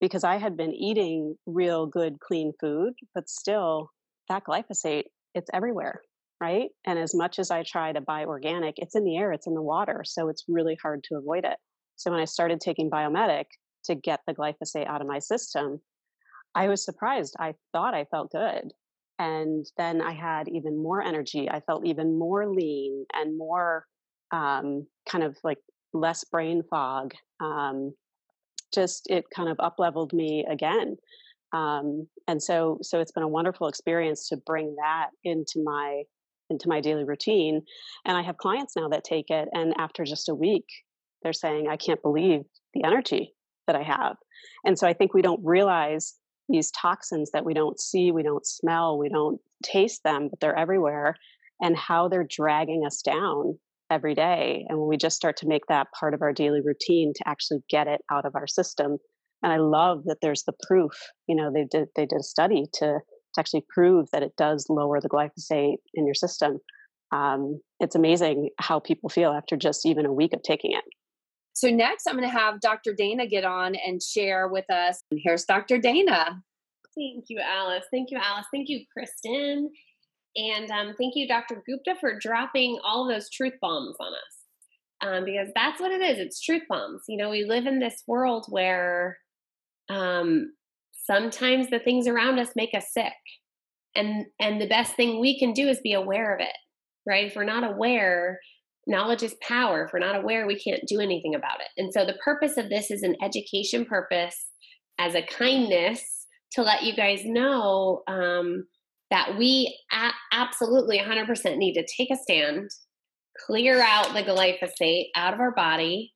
because 0.01 0.25
I 0.25 0.37
had 0.37 0.57
been 0.57 0.75
eating 0.75 1.37
real 1.47 1.87
good 1.87 2.21
clean 2.21 2.53
food, 2.61 2.93
but 3.15 3.29
still 3.29 3.91
that 4.29 4.45
glyphosate 4.45 5.05
it's 5.35 5.51
everywhere 5.53 6.03
right? 6.41 6.71
And 6.85 6.99
as 6.99 7.15
much 7.15 7.39
as 7.39 7.51
i 7.51 7.63
try 7.63 7.93
to 7.93 8.01
buy 8.01 8.25
organic 8.25 8.75
it's 8.79 8.97
in 8.97 9.05
the 9.05 9.17
air 9.17 9.33
it's 9.33 9.47
in 9.47 9.55
the 9.55 9.63
water 9.63 10.03
so 10.05 10.29
it's 10.29 10.45
really 10.49 10.77
hard 10.83 11.05
to 11.05 11.17
avoid 11.17 11.45
it. 11.45 11.57
So 11.97 12.11
when 12.11 12.21
i 12.21 12.25
started 12.25 12.61
taking 12.61 12.91
biomedic 12.91 13.47
to 13.85 13.95
get 13.95 14.21
the 14.27 14.35
glyphosate 14.35 14.87
out 14.87 15.01
of 15.01 15.07
my 15.07 15.19
system 15.19 15.81
i 16.55 16.69
was 16.69 16.85
surprised. 16.85 17.35
I 17.39 17.55
thought 17.73 17.95
i 17.95 18.05
felt 18.11 18.33
good 18.33 18.73
and 19.19 19.67
then 19.77 20.01
i 20.01 20.13
had 20.13 20.49
even 20.49 20.81
more 20.81 21.03
energy 21.03 21.49
i 21.51 21.61
felt 21.61 21.87
even 21.87 22.19
more 22.19 22.49
lean 22.49 23.05
and 23.15 23.37
more 23.37 23.87
um, 24.33 24.87
kind 25.09 25.23
of 25.23 25.37
like 25.45 25.59
less 25.93 26.25
brain 26.25 26.63
fog 26.69 27.13
um, 27.41 27.95
just 28.75 29.07
it 29.09 29.25
kind 29.35 29.49
of 29.49 29.57
up 29.61 29.77
leveled 29.79 30.13
me 30.13 30.45
again 30.51 30.97
um, 31.53 32.09
and 32.27 32.43
so 32.43 32.79
so 32.83 33.01
it's 33.01 33.13
been 33.13 33.23
a 33.23 33.29
wonderful 33.29 33.69
experience 33.69 34.29
to 34.29 34.37
bring 34.45 34.75
that 34.77 35.11
into 35.23 35.63
my 35.65 36.03
into 36.51 36.69
my 36.69 36.81
daily 36.81 37.05
routine 37.05 37.63
and 38.05 38.17
i 38.17 38.23
have 38.23 38.37
clients 38.37 38.75
now 38.77 38.89
that 38.89 39.05
take 39.05 39.31
it 39.31 39.49
and 39.53 39.73
after 39.79 40.05
just 40.05 40.29
a 40.29 40.35
week 40.35 40.67
they're 41.23 41.33
saying 41.33 41.69
i 41.69 41.77
can't 41.77 42.03
believe 42.03 42.41
the 42.75 42.85
energy 42.85 43.33
that 43.67 43.77
i 43.77 43.83
have 43.83 44.17
and 44.67 44.79
so 44.79 44.87
i 44.87 44.93
think 44.93 45.15
we 45.15 45.23
don't 45.23 45.41
realize 45.45 46.15
these 46.49 46.71
toxins 46.71 47.31
that 47.33 47.45
we 47.45 47.55
don't 47.55 47.81
see 47.81 48.11
we 48.13 48.23
don't 48.23 48.47
smell 48.47 48.99
we 48.99 49.09
don't 49.09 49.41
taste 49.63 50.03
them 50.05 50.29
but 50.29 50.41
they're 50.41 50.59
everywhere 50.59 51.15
and 51.61 51.77
how 51.77 52.09
they're 52.09 52.27
dragging 52.29 52.85
us 52.87 53.01
down 53.03 53.59
every 53.91 54.15
day 54.15 54.65
and 54.69 54.79
when 54.79 54.89
we 54.89 54.97
just 54.97 55.17
start 55.17 55.37
to 55.37 55.47
make 55.47 55.67
that 55.69 55.87
part 55.99 56.15
of 56.15 56.23
our 56.23 56.33
daily 56.33 56.61
routine 56.61 57.13
to 57.15 57.29
actually 57.29 57.61
get 57.69 57.87
it 57.87 58.01
out 58.11 58.25
of 58.25 58.35
our 58.35 58.47
system 58.47 58.99
and 59.45 59.53
I 59.53 59.59
love 59.59 60.05
that 60.07 60.19
there's 60.23 60.45
the 60.45 60.55
proof. 60.67 60.93
You 61.29 61.37
know, 61.37 61.53
they 61.53 61.67
did 61.71 61.89
they 61.95 62.07
did 62.07 62.19
a 62.19 62.23
study 62.23 62.65
to 62.75 62.99
to 63.35 63.41
actually 63.41 63.65
prove 63.69 64.09
that 64.13 64.23
it 64.23 64.33
does 64.37 64.67
lower 64.71 65.01
the 65.01 65.09
glyphosate 65.09 65.77
in 65.93 66.07
your 66.07 66.15
system. 66.15 66.59
Um, 67.13 67.61
it's 67.79 67.95
amazing 67.95 68.51
how 68.59 68.81
people 68.81 69.11
feel 69.11 69.33
after 69.33 69.57
just 69.57 69.85
even 69.87 70.07
a 70.07 70.13
week 70.13 70.33
of 70.33 70.43
taking 70.43 70.73
it. 70.73 70.85
So 71.55 71.71
next, 71.71 72.07
I'm 72.07 72.17
going 72.17 72.29
to 72.29 72.37
have 72.37 72.61
Dr. 72.61 72.95
Dana 72.95 73.27
get 73.27 73.45
on 73.45 73.75
and 73.75 74.03
share 74.03 74.49
with 74.49 74.69
us. 74.71 75.03
And 75.11 75.21
here's 75.23 75.45
Dr. 75.45 75.79
Dana. 75.79 76.43
Thank 76.97 77.25
you, 77.29 77.41
Alice. 77.41 77.85
Thank 77.91 78.11
you, 78.11 78.19
Alice. 78.19 78.47
Thank 78.53 78.69
you, 78.69 78.81
Kristen. 78.93 79.71
And 80.37 80.71
um, 80.71 80.95
thank 80.99 81.15
you, 81.15 81.27
Dr. 81.29 81.63
Gupta, 81.67 81.95
for 82.01 82.19
dropping 82.19 82.79
all 82.85 83.09
those 83.09 83.31
truth 83.31 83.55
bombs 83.61 83.97
on 84.01 84.13
us. 84.13 84.21
Um, 85.01 85.25
because 85.25 85.49
that's 85.55 85.81
what 85.81 85.93
it 85.93 86.01
is. 86.01 86.19
It's 86.19 86.41
truth 86.41 86.63
bombs. 86.69 87.03
You 87.09 87.17
know, 87.17 87.31
we 87.31 87.45
live 87.45 87.67
in 87.67 87.79
this 87.79 88.03
world 88.07 88.47
where 88.49 89.19
um, 89.89 90.53
sometimes 90.93 91.69
the 91.71 91.79
things 91.79 92.07
around 92.07 92.39
us 92.39 92.51
make 92.57 92.75
us 92.75 92.93
sick 92.93 93.13
and 93.95 94.27
and 94.41 94.61
the 94.61 94.69
best 94.69 94.95
thing 94.95 95.21
we 95.21 95.39
can 95.39 95.53
do 95.53 95.69
is 95.69 95.81
be 95.81 95.93
aware 95.93 96.35
of 96.35 96.41
it 96.41 96.57
right 97.07 97.27
if 97.27 97.37
we're 97.37 97.45
not 97.45 97.65
aware 97.65 98.41
knowledge 98.87 99.23
is 99.23 99.35
power 99.47 99.85
if 99.85 99.93
we're 99.93 99.99
not 99.99 100.17
aware 100.17 100.47
we 100.47 100.59
can't 100.59 100.87
do 100.87 101.01
anything 101.01 101.35
about 101.35 101.61
it 101.61 101.69
and 101.77 101.93
so 101.93 102.05
the 102.05 102.19
purpose 102.25 102.57
of 102.57 102.69
this 102.69 102.91
is 102.91 103.03
an 103.03 103.17
education 103.23 103.85
purpose 103.85 104.47
as 104.99 105.15
a 105.15 105.23
kindness 105.23 106.27
to 106.53 106.63
let 106.63 106.85
you 106.85 106.95
guys 106.95 107.23
know 107.25 108.03
um, 108.07 108.65
that 109.11 109.37
we 109.37 109.77
a- 109.93 110.13
absolutely 110.33 110.99
100% 110.99 111.57
need 111.57 111.75
to 111.75 111.87
take 111.97 112.11
a 112.11 112.17
stand 112.17 112.71
clear 113.47 113.81
out 113.83 114.15
the 114.15 114.23
glyphosate 114.23 115.07
out 115.17 115.35
of 115.35 115.41
our 115.41 115.53
body 115.53 116.13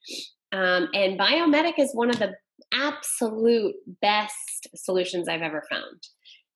um, 0.52 0.88
and 0.94 1.18
biomedic 1.18 1.74
is 1.78 1.90
one 1.94 2.10
of 2.10 2.18
the 2.18 2.32
absolute 2.72 3.74
best 4.00 4.68
solutions 4.74 5.28
I've 5.28 5.42
ever 5.42 5.62
found. 5.70 6.08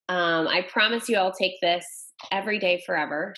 Um, 0.08 0.48
I 0.48 0.62
promise 0.62 1.08
you, 1.08 1.16
I'll 1.16 1.32
take 1.32 1.54
this 1.60 1.84
every 2.30 2.58
day 2.58 2.82
forever. 2.84 3.34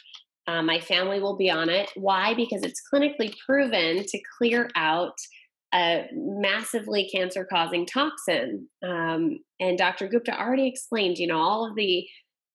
Uh, 0.47 0.63
my 0.63 0.79
family 0.81 1.21
will 1.21 1.37
be 1.37 1.51
on 1.51 1.69
it. 1.69 1.91
Why? 1.95 2.35
Because 2.35 2.63
it's 2.63 2.83
clinically 2.93 3.35
proven 3.47 4.05
to 4.05 4.21
clear 4.39 4.71
out 4.77 5.17
a 5.75 6.07
massively 6.13 7.09
cancer 7.13 7.47
causing 7.51 7.87
toxin. 7.87 8.69
Um, 8.83 9.41
and 9.59 9.79
Dr. 9.79 10.09
Gupta 10.09 10.39
already 10.39 10.69
explained, 10.69 11.19
you 11.19 11.27
know, 11.27 11.41
all 11.41 11.69
of 11.69 11.75
the 11.77 12.07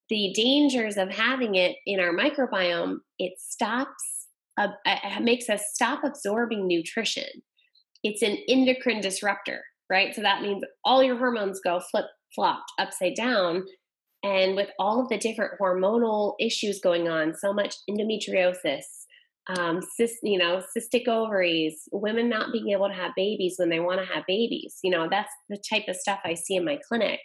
the 0.09 0.33
dangers 0.35 0.97
of 0.97 1.09
having 1.11 1.53
it 1.53 1.75
in 1.85 1.99
our 1.99 2.11
microbiome. 2.11 2.97
It 3.19 3.33
stops, 3.37 4.27
uh, 4.57 4.69
it 4.83 5.21
makes 5.21 5.49
us 5.49 5.61
stop 5.71 6.03
absorbing 6.03 6.67
nutrition. 6.67 7.29
It's 8.01 8.23
an 8.23 8.37
endocrine 8.47 9.01
disruptor 9.01 9.61
right? 9.89 10.15
So 10.15 10.21
that 10.21 10.41
means 10.41 10.63
all 10.83 11.03
your 11.03 11.17
hormones 11.17 11.59
go 11.63 11.79
flip 11.79 12.05
flopped 12.35 12.71
upside 12.77 13.15
down. 13.15 13.65
And 14.23 14.55
with 14.55 14.69
all 14.79 15.01
of 15.01 15.09
the 15.09 15.17
different 15.17 15.53
hormonal 15.59 16.35
issues 16.39 16.79
going 16.81 17.07
on, 17.07 17.33
so 17.35 17.53
much 17.53 17.75
endometriosis, 17.89 18.83
um, 19.57 19.81
cyst, 19.81 20.17
you 20.23 20.37
know, 20.37 20.61
cystic 20.77 21.07
ovaries, 21.07 21.87
women 21.91 22.29
not 22.29 22.51
being 22.51 22.69
able 22.69 22.87
to 22.87 22.93
have 22.93 23.11
babies 23.15 23.55
when 23.57 23.69
they 23.69 23.79
want 23.79 23.99
to 23.99 24.13
have 24.13 24.23
babies. 24.27 24.77
You 24.83 24.91
know, 24.91 25.07
that's 25.09 25.31
the 25.49 25.61
type 25.69 25.85
of 25.87 25.95
stuff 25.95 26.19
I 26.25 26.33
see 26.33 26.55
in 26.55 26.65
my 26.65 26.79
clinic. 26.87 27.19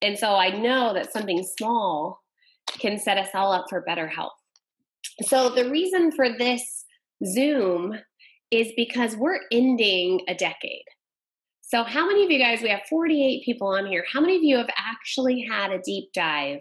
And 0.00 0.18
so 0.18 0.34
I 0.34 0.50
know 0.50 0.94
that 0.94 1.12
something 1.12 1.44
small 1.58 2.20
can 2.68 2.98
set 2.98 3.18
us 3.18 3.28
all 3.34 3.52
up 3.52 3.66
for 3.68 3.82
better 3.82 4.06
health. 4.06 4.32
So 5.22 5.50
the 5.50 5.70
reason 5.70 6.12
for 6.12 6.28
this 6.38 6.84
Zoom 7.24 7.94
is 8.50 8.72
because 8.76 9.16
we're 9.16 9.40
ending 9.50 10.20
a 10.28 10.34
decade. 10.34 10.84
So, 11.72 11.84
how 11.84 12.06
many 12.06 12.22
of 12.22 12.30
you 12.30 12.38
guys, 12.38 12.60
we 12.60 12.68
have 12.68 12.82
48 12.90 13.46
people 13.46 13.68
on 13.68 13.86
here, 13.86 14.04
how 14.12 14.20
many 14.20 14.36
of 14.36 14.42
you 14.42 14.58
have 14.58 14.68
actually 14.76 15.42
had 15.50 15.72
a 15.72 15.80
deep 15.80 16.10
dive 16.12 16.60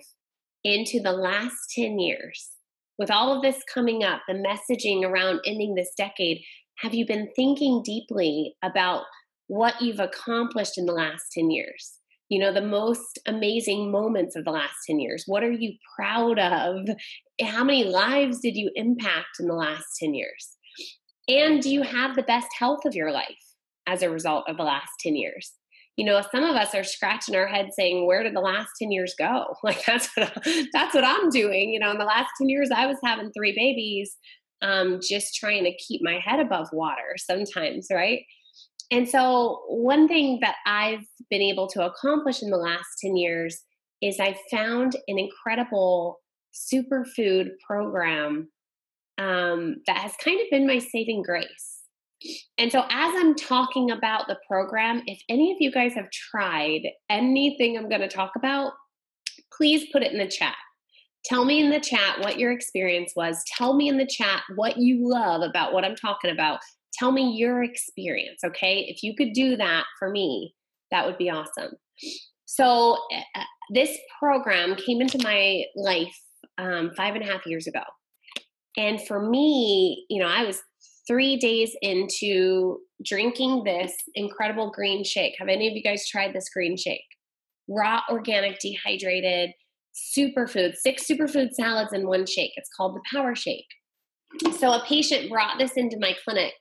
into 0.64 1.02
the 1.02 1.12
last 1.12 1.58
10 1.76 2.00
years? 2.00 2.52
With 2.98 3.12
all 3.12 3.36
of 3.36 3.42
this 3.42 3.58
coming 3.74 4.06
up, 4.06 4.22
the 4.26 4.36
messaging 4.36 5.04
around 5.04 5.42
ending 5.46 5.76
this 5.76 5.92
decade, 5.98 6.42
have 6.78 6.94
you 6.94 7.06
been 7.06 7.28
thinking 7.36 7.84
deeply 7.84 8.56
about 8.64 9.04
what 9.48 9.82
you've 9.82 10.00
accomplished 10.00 10.78
in 10.78 10.86
the 10.86 10.94
last 10.94 11.24
10 11.34 11.52
years? 11.52 11.98
You 12.30 12.40
know, 12.40 12.54
the 12.54 12.62
most 12.62 13.20
amazing 13.26 13.92
moments 13.92 14.38
of 14.38 14.46
the 14.46 14.52
last 14.52 14.76
10 14.88 14.98
years. 15.02 15.26
What 15.28 15.44
are 15.44 15.52
you 15.52 15.74
proud 15.94 16.40
of? 16.40 16.88
How 17.42 17.66
many 17.66 17.84
lives 17.84 18.40
did 18.40 18.56
you 18.56 18.72
impact 18.76 19.42
in 19.42 19.48
the 19.48 19.56
last 19.56 19.88
10 20.00 20.14
years? 20.14 20.56
And 21.28 21.62
do 21.62 21.70
you 21.70 21.82
have 21.82 22.16
the 22.16 22.24
best 22.24 22.48
health 22.58 22.86
of 22.86 22.96
your 22.96 23.12
life? 23.12 23.51
As 23.88 24.02
a 24.02 24.10
result 24.10 24.46
of 24.48 24.58
the 24.58 24.64
last 24.64 24.92
10 25.00 25.16
years. 25.16 25.54
You 25.98 26.06
know 26.06 26.22
some 26.32 26.44
of 26.44 26.56
us 26.56 26.74
are 26.74 26.84
scratching 26.84 27.36
our 27.36 27.48
head 27.48 27.70
saying 27.74 28.08
where 28.08 28.24
did 28.24 28.36
the 28.36 28.42
last 28.42 28.70
10 28.82 28.92
years 28.92 29.14
go? 29.18 29.54
Like 29.64 29.86
that's 29.86 30.10
what 30.16 30.34
that's 30.74 30.96
what 30.96 31.04
i'm 31.04 31.30
doing 31.30 31.70
you 31.70 31.80
know 31.80 31.92
in 31.92 31.98
the 31.98 32.06
last 32.06 32.30
10 32.40 32.50
years 32.50 32.70
i 32.76 32.86
was 32.86 32.98
having 33.04 33.32
three 33.32 33.54
babies 33.56 34.16
um, 34.64 35.00
just 35.02 35.36
trying 35.36 35.64
to 35.64 35.76
keep 35.78 36.02
my 36.04 36.20
head 36.20 36.40
above 36.40 36.68
water 36.72 37.16
sometimes 37.18 37.88
right? 37.92 38.22
And 38.92 39.08
so 39.08 39.62
one 39.68 40.08
thing 40.08 40.40
that 40.42 40.56
i've 40.66 41.06
been 41.30 41.42
able 41.42 41.68
to 41.68 41.86
accomplish 41.86 42.42
in 42.42 42.50
the 42.50 42.58
last 42.58 42.88
10 43.04 43.16
years 43.16 43.62
is 44.02 44.20
i 44.20 44.36
found 44.50 44.96
an 45.08 45.20
incredible 45.20 46.20
superfood 46.54 47.50
program 47.66 48.50
um, 49.18 49.76
that 49.88 49.98
has 49.98 50.14
kind 50.24 50.40
of 50.42 50.48
been 50.50 50.66
my 50.66 50.80
saving 50.80 51.22
grace 51.22 51.71
and 52.58 52.72
so, 52.72 52.82
as 52.90 53.14
I'm 53.18 53.36
talking 53.36 53.92
about 53.92 54.28
the 54.28 54.38
program, 54.48 55.02
if 55.08 55.22
any 55.30 55.52
of 55.52 55.58
you 55.60 55.72
guys 55.72 55.94
have 55.94 56.10
tried 56.12 56.82
anything 57.10 57.78
I'm 57.78 57.90
going 57.90 58.02
to 58.02 58.08
talk 58.08 58.32
about, 58.36 58.74
please 59.56 59.88
put 59.92 60.04
it 60.04 60.12
in 60.12 60.20
the 60.20 60.28
chat. 60.28 60.56
Tell 61.26 61.46
me 61.46 61.64
in 61.64 61.70
the 61.70 61.80
chat 61.80 62.20
what 62.20 62.40
your 62.40 62.52
experience 62.52 63.14
was. 63.16 63.44
Tell 63.58 63.76
me 63.76 63.88
in 63.88 63.98
the 63.98 64.08
chat 64.08 64.42
what 64.56 64.78
you 64.78 65.08
love 65.08 65.42
about 65.42 65.74
what 65.74 65.86
I'm 65.86 65.96
talking 65.96 66.32
about. 66.32 66.60
Tell 66.94 67.12
me 67.12 67.36
your 67.38 67.64
experience, 67.64 68.44
okay? 68.44 68.86
If 68.88 69.04
you 69.04 69.16
could 69.16 69.34
do 69.34 69.56
that 69.58 69.86
for 69.98 70.10
me, 70.10 70.54
that 70.92 71.06
would 71.06 71.18
be 71.18 71.30
awesome. 71.30 71.74
So, 72.46 72.98
uh, 73.36 73.44
this 73.74 73.98
program 74.20 74.76
came 74.76 75.02
into 75.02 75.18
my 75.24 75.64
life 75.76 76.20
um, 76.58 76.92
five 76.98 77.16
and 77.16 77.24
a 77.24 77.32
half 77.32 77.46
years 77.46 77.68
ago. 77.68 77.84
And 78.78 79.02
for 79.08 79.30
me, 79.30 80.06
you 80.10 80.22
know, 80.22 80.28
I 80.28 80.44
was 80.44 80.62
three 81.08 81.38
days 81.38 81.76
into 81.82 82.78
drinking 83.04 83.64
this 83.64 83.94
incredible 84.16 84.72
green 84.72 85.04
shake. 85.04 85.36
Have 85.40 85.48
any 85.48 85.68
of 85.68 85.74
you 85.74 85.84
guys 85.84 86.08
tried 86.08 86.34
this 86.34 86.50
green 86.50 86.78
shake? 86.78 87.06
Raw, 87.68 88.02
organic, 88.10 88.60
dehydrated 88.60 89.52
superfood, 89.96 90.76
six 90.76 91.06
superfood 91.08 91.52
salads 91.52 91.94
in 91.94 92.08
one 92.08 92.26
shake. 92.26 92.52
It's 92.56 92.70
called 92.76 92.96
the 92.96 93.02
Power 93.14 93.36
Shake. 93.36 93.68
So 94.58 94.72
a 94.72 94.84
patient 94.86 95.30
brought 95.30 95.58
this 95.58 95.74
into 95.74 95.98
my 96.00 96.14
clinic, 96.24 96.54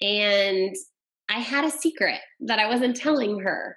and 0.00 0.74
I 1.28 1.40
had 1.40 1.64
a 1.64 1.70
secret 1.70 2.20
that 2.40 2.58
I 2.58 2.68
wasn't 2.68 2.96
telling 2.96 3.40
her. 3.40 3.76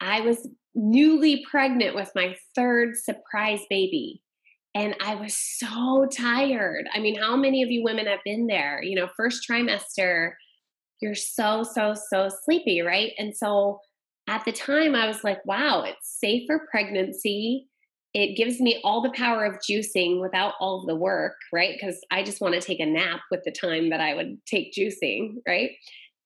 I 0.00 0.20
was 0.20 0.48
newly 0.74 1.44
pregnant 1.50 1.94
with 1.94 2.10
my 2.14 2.34
third 2.54 2.96
surprise 2.96 3.60
baby. 3.68 4.22
And 4.76 4.94
I 5.00 5.14
was 5.14 5.34
so 5.34 6.06
tired. 6.14 6.86
I 6.92 7.00
mean, 7.00 7.18
how 7.18 7.34
many 7.34 7.62
of 7.62 7.70
you 7.70 7.82
women 7.82 8.04
have 8.04 8.18
been 8.26 8.46
there? 8.46 8.82
You 8.82 8.94
know, 8.94 9.08
first 9.16 9.48
trimester, 9.48 10.32
you're 11.00 11.14
so, 11.14 11.62
so, 11.62 11.94
so 12.10 12.28
sleepy, 12.44 12.82
right? 12.82 13.12
And 13.16 13.34
so 13.34 13.80
at 14.28 14.44
the 14.44 14.52
time, 14.52 14.94
I 14.94 15.06
was 15.06 15.24
like, 15.24 15.42
wow, 15.46 15.84
it's 15.84 16.20
safe 16.20 16.42
for 16.46 16.66
pregnancy. 16.70 17.68
It 18.12 18.36
gives 18.36 18.60
me 18.60 18.78
all 18.84 19.00
the 19.00 19.14
power 19.14 19.46
of 19.46 19.54
juicing 19.66 20.20
without 20.20 20.52
all 20.60 20.84
the 20.84 20.94
work, 20.94 21.36
right? 21.54 21.72
Because 21.72 21.98
I 22.10 22.22
just 22.22 22.42
want 22.42 22.52
to 22.52 22.60
take 22.60 22.80
a 22.80 22.84
nap 22.84 23.20
with 23.30 23.44
the 23.46 23.52
time 23.52 23.88
that 23.88 24.02
I 24.02 24.12
would 24.12 24.36
take 24.44 24.74
juicing, 24.74 25.36
right? 25.48 25.70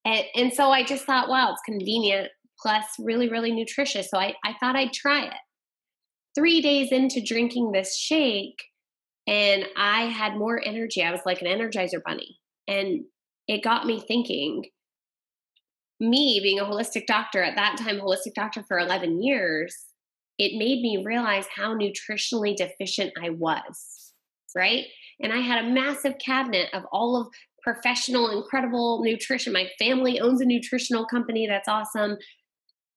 And, 0.05 0.25
and 0.35 0.53
so 0.53 0.73
I 0.73 0.83
just 0.83 1.05
thought, 1.05 1.29
wow, 1.29 1.53
it's 1.53 1.63
convenient 1.65 2.31
plus 2.61 2.85
really, 2.99 3.29
really 3.29 3.53
nutritious. 3.53 4.11
So 4.11 4.19
I, 4.19 4.35
I 4.45 4.55
thought 4.59 4.75
I'd 4.75 4.93
try 4.93 5.27
it 5.27 5.35
three 6.35 6.61
days 6.61 6.93
into 6.93 7.23
drinking 7.23 7.73
this 7.73 7.97
shake 7.97 8.63
and 9.27 9.65
I 9.77 10.07
had 10.07 10.37
more 10.37 10.61
energy. 10.65 11.03
I 11.03 11.13
was 11.13 11.21
like 11.25 11.41
an 11.41 11.47
energizer 11.47 12.03
bunny. 12.05 12.39
And 12.67 13.05
it 13.47 13.63
got 13.63 13.87
me 13.87 14.01
thinking 14.01 14.65
me 16.01 16.41
being 16.43 16.59
a 16.59 16.65
holistic 16.65 17.07
doctor 17.07 17.43
at 17.43 17.57
that 17.57 17.77
time, 17.77 18.01
holistic 18.01 18.35
doctor 18.35 18.65
for 18.67 18.79
11 18.79 19.23
years, 19.23 19.77
it 20.39 20.59
made 20.59 20.81
me 20.81 21.03
realize 21.05 21.45
how 21.55 21.75
nutritionally 21.75 22.57
deficient 22.57 23.13
I 23.23 23.31
was. 23.31 24.13
Right. 24.57 24.87
And 25.21 25.33
I 25.33 25.39
had 25.39 25.65
a 25.65 25.69
massive 25.69 26.15
cabinet 26.25 26.69
of 26.73 26.85
all 26.91 27.21
of 27.21 27.29
professional, 27.63 28.31
incredible 28.31 29.03
nutrition. 29.05 29.53
My 29.53 29.69
family 29.79 30.19
owns 30.19 30.41
a 30.41 30.47
nutritional 30.47 31.07
company 31.07 31.47
that's 31.47 31.69
awesome. 31.69 32.17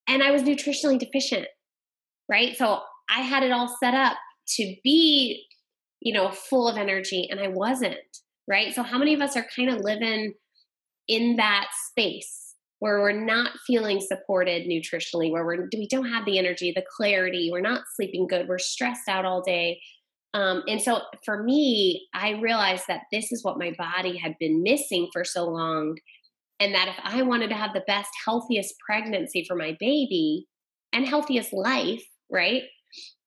And 0.07 0.23
I 0.23 0.31
was 0.31 0.43
nutritionally 0.43 0.97
deficient. 0.97 1.47
Right. 2.29 2.55
So 2.55 2.79
I 3.09 3.21
had 3.21 3.43
it 3.43 3.51
all 3.51 3.75
set 3.79 3.93
up 3.93 4.17
to 4.55 4.75
be, 4.83 5.45
you 6.01 6.13
know, 6.13 6.31
full 6.31 6.67
of 6.67 6.77
energy 6.77 7.27
and 7.29 7.39
I 7.39 7.47
wasn't, 7.47 7.95
right? 8.47 8.73
So 8.73 8.83
how 8.83 8.97
many 8.97 9.13
of 9.13 9.21
us 9.21 9.35
are 9.37 9.45
kind 9.55 9.69
of 9.69 9.81
living 9.81 10.33
in 11.07 11.35
that 11.37 11.67
space 11.89 12.55
where 12.79 12.99
we're 12.99 13.13
not 13.13 13.51
feeling 13.65 14.01
supported 14.01 14.67
nutritionally, 14.67 15.31
where 15.31 15.45
we're, 15.45 15.69
we 15.71 15.87
don't 15.87 16.09
have 16.09 16.25
the 16.25 16.37
energy, 16.37 16.73
the 16.75 16.83
clarity, 16.97 17.49
we're 17.51 17.61
not 17.61 17.83
sleeping 17.95 18.27
good, 18.27 18.47
we're 18.47 18.57
stressed 18.57 19.07
out 19.07 19.23
all 19.23 19.41
day. 19.41 19.79
Um, 20.33 20.63
and 20.67 20.81
so 20.81 20.99
for 21.23 21.43
me, 21.43 22.07
I 22.13 22.31
realized 22.31 22.85
that 22.87 23.03
this 23.11 23.31
is 23.31 23.43
what 23.43 23.59
my 23.59 23.71
body 23.77 24.17
had 24.17 24.35
been 24.39 24.63
missing 24.63 25.07
for 25.13 25.23
so 25.23 25.45
long. 25.45 25.95
And 26.59 26.73
that 26.75 26.89
if 26.89 26.95
I 27.03 27.21
wanted 27.21 27.49
to 27.49 27.55
have 27.55 27.73
the 27.73 27.83
best, 27.87 28.09
healthiest 28.25 28.75
pregnancy 28.85 29.45
for 29.47 29.55
my 29.55 29.77
baby 29.79 30.47
and 30.91 31.07
healthiest 31.07 31.53
life, 31.53 32.03
right? 32.31 32.63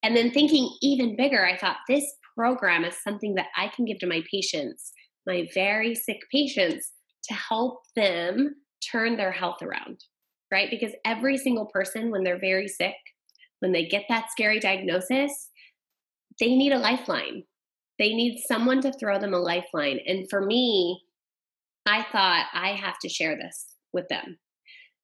And 0.03 0.17
then 0.17 0.31
thinking 0.31 0.71
even 0.83 1.17
bigger, 1.17 1.45
I 1.45 1.57
thought 1.57 1.79
this 1.89 2.05
program 2.37 2.85
is 2.85 2.97
something 3.03 3.35
that 3.35 3.49
I 3.57 3.69
can 3.69 3.85
give 3.85 3.99
to 4.01 4.07
my 4.07 4.23
patients, 4.31 4.93
my 5.27 5.49
very 5.55 5.95
sick 5.95 6.21
patients, 6.31 6.93
to 7.25 7.35
help 7.35 7.81
them 7.97 8.55
turn 8.93 9.17
their 9.17 9.33
health 9.33 9.63
around, 9.63 10.05
right? 10.53 10.69
Because 10.71 10.93
every 11.05 11.37
single 11.39 11.67
person, 11.67 12.11
when 12.11 12.23
they're 12.23 12.39
very 12.39 12.69
sick, 12.69 12.95
when 13.61 13.73
they 13.73 13.87
get 13.87 14.05
that 14.09 14.31
scary 14.31 14.61
diagnosis, 14.61 15.51
they 16.39 16.55
need 16.55 16.73
a 16.73 16.79
lifeline. 16.79 17.45
They 17.99 18.13
need 18.13 18.43
someone 18.47 18.83
to 18.83 18.93
throw 18.93 19.19
them 19.19 19.35
a 19.35 19.39
lifeline. 19.39 20.01
And 20.07 20.29
for 20.29 20.45
me, 20.45 21.01
I 21.87 22.05
thought 22.13 22.47
I 22.53 22.71
have 22.71 22.99
to 23.01 23.09
share 23.09 23.37
this 23.37 23.67
with 23.93 24.09
them. 24.09 24.39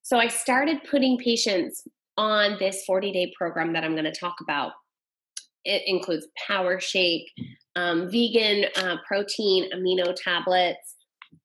So 0.02 0.18
I 0.18 0.28
started 0.28 0.78
putting 0.90 1.16
patients 1.16 1.86
on 2.18 2.56
this 2.58 2.84
40 2.84 3.12
day 3.12 3.32
program 3.38 3.72
that 3.72 3.84
I'm 3.84 3.92
going 3.92 4.04
to 4.04 4.12
talk 4.12 4.34
about 4.42 4.72
it 5.64 5.82
includes 5.86 6.26
Power 6.46 6.80
Shake, 6.80 7.30
um, 7.76 8.10
vegan 8.10 8.66
uh, 8.76 8.96
protein 9.06 9.70
amino 9.74 10.14
tablets, 10.14 10.96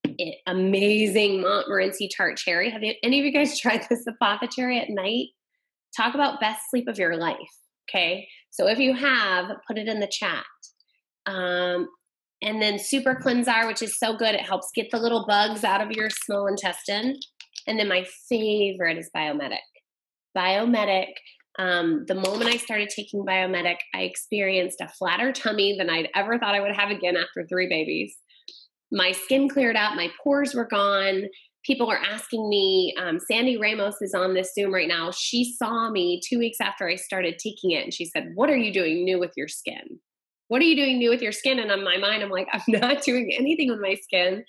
it, 0.04 0.36
amazing 0.48 1.42
Montmorency 1.42 2.10
tart 2.16 2.38
cherry. 2.38 2.70
Have 2.70 2.84
you, 2.84 2.94
any 3.04 3.20
of 3.20 3.26
you 3.26 3.32
guys 3.32 3.60
tried 3.60 3.86
this 3.90 4.06
Apothe-Cherry 4.08 4.80
at 4.80 4.90
night? 4.90 5.28
Talk 5.96 6.16
about 6.16 6.40
best 6.40 6.62
sleep 6.70 6.88
of 6.88 6.98
your 6.98 7.16
life. 7.18 7.38
Okay, 7.90 8.28
so 8.50 8.68
if 8.68 8.80
you 8.80 8.94
have, 8.94 9.50
put 9.68 9.78
it 9.78 9.88
in 9.88 10.00
the 10.00 10.12
chat. 10.12 10.44
Um, 11.26 11.88
and 12.42 12.62
then 12.62 12.80
Super 12.80 13.16
CleansR, 13.16 13.68
which 13.68 13.82
is 13.82 13.98
so 13.98 14.16
good, 14.16 14.36
it 14.36 14.42
helps 14.42 14.70
get 14.76 14.92
the 14.92 15.00
little 15.00 15.26
bugs 15.26 15.64
out 15.64 15.82
of 15.82 15.92
your 15.92 16.10
small 16.10 16.48
intestine. 16.48 17.18
And 17.66 17.80
then 17.80 17.88
my 17.88 18.06
favorite 18.30 18.98
is 18.98 19.10
Biomedic. 19.16 19.58
Biomedic 20.38 21.14
um, 21.58 22.06
the 22.08 22.16
moment 22.16 22.50
I 22.50 22.58
started 22.58 22.90
taking 22.90 23.26
Biomedic, 23.26 23.78
I 23.94 24.02
experienced 24.02 24.82
a 24.82 24.88
flatter 24.88 25.32
tummy 25.32 25.76
than 25.78 25.90
I'd 25.90 26.10
ever 26.16 26.38
thought 26.38 26.56
I 26.56 26.62
would 26.62 26.76
have 26.76 26.92
again 26.92 27.18
after 27.18 27.46
three 27.48 27.68
babies. 27.68 28.16
My 28.92 29.12
skin 29.12 29.50
cleared 29.50 29.76
up, 29.76 29.96
my 29.96 30.10
pores 30.24 30.54
were 30.54 30.68
gone. 30.68 31.24
People 31.66 31.92
are 31.92 32.00
asking 32.00 32.48
me, 32.48 32.94
um, 32.98 33.20
Sandy 33.20 33.58
Ramos 33.58 33.96
is 34.02 34.14
on 34.14 34.34
this 34.34 34.54
Zoom 34.54 34.74
right 34.74 34.88
now. 34.88 35.12
She 35.12 35.54
saw 35.58 35.90
me 35.90 36.22
two 36.28 36.40
weeks 36.40 36.60
after 36.62 36.88
I 36.88 36.96
started 36.96 37.40
taking 37.40 37.72
it 37.72 37.84
and 37.84 37.94
she 37.94 38.06
said, 38.06 38.32
What 38.36 38.50
are 38.50 38.56
you 38.56 38.72
doing 38.72 39.04
new 39.04 39.20
with 39.20 39.34
your 39.36 39.48
skin? 39.48 40.00
What 40.48 40.62
are 40.62 40.66
you 40.66 40.78
doing 40.78 40.98
new 40.98 41.10
with 41.10 41.22
your 41.22 41.34
skin? 41.34 41.60
And 41.60 41.72
on 41.72 41.84
my 41.84 41.98
mind, 41.98 42.24
I'm 42.24 42.30
like, 42.30 42.48
I'm 42.54 42.62
not 42.68 43.02
doing 43.02 43.32
anything 43.38 43.70
with 43.70 43.82
my 43.82 43.96
skin, 43.96 44.46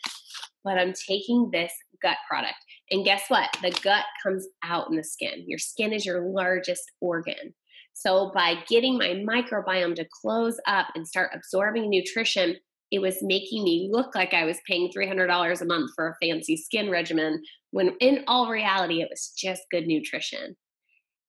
but 0.63 0.79
I'm 0.79 0.93
taking 0.93 1.51
this 1.53 1.73
gut 2.03 2.19
product. 2.29 2.59
And 2.91 3.05
guess 3.05 3.25
what? 3.29 3.57
The 3.63 3.71
gut 3.83 4.05
comes 4.23 4.47
out 4.65 4.89
in 4.91 4.97
the 4.97 5.05
skin. 5.05 5.45
Your 5.47 5.59
skin 5.59 5.93
is 5.93 6.07
your 6.07 6.21
largest 6.21 6.91
organ. 7.01 7.55
So, 7.93 8.31
by 8.35 8.55
getting 8.69 8.97
my 8.97 9.25
microbiome 9.29 9.97
to 9.97 10.07
close 10.23 10.59
up 10.67 10.87
and 10.95 11.07
start 11.07 11.33
absorbing 11.35 11.91
nutrition, 11.91 12.57
it 12.91 13.01
was 13.01 13.17
making 13.23 13.65
me 13.65 13.89
look 13.93 14.15
like 14.15 14.33
I 14.33 14.45
was 14.45 14.59
paying 14.67 14.91
$300 14.97 15.61
a 15.61 15.65
month 15.65 15.91
for 15.95 16.09
a 16.09 16.17
fancy 16.25 16.57
skin 16.57 16.91
regimen 16.91 17.43
when 17.71 17.97
in 18.01 18.25
all 18.27 18.51
reality 18.51 19.03
it 19.03 19.09
was 19.11 19.33
just 19.37 19.63
good 19.71 19.87
nutrition. 19.87 20.57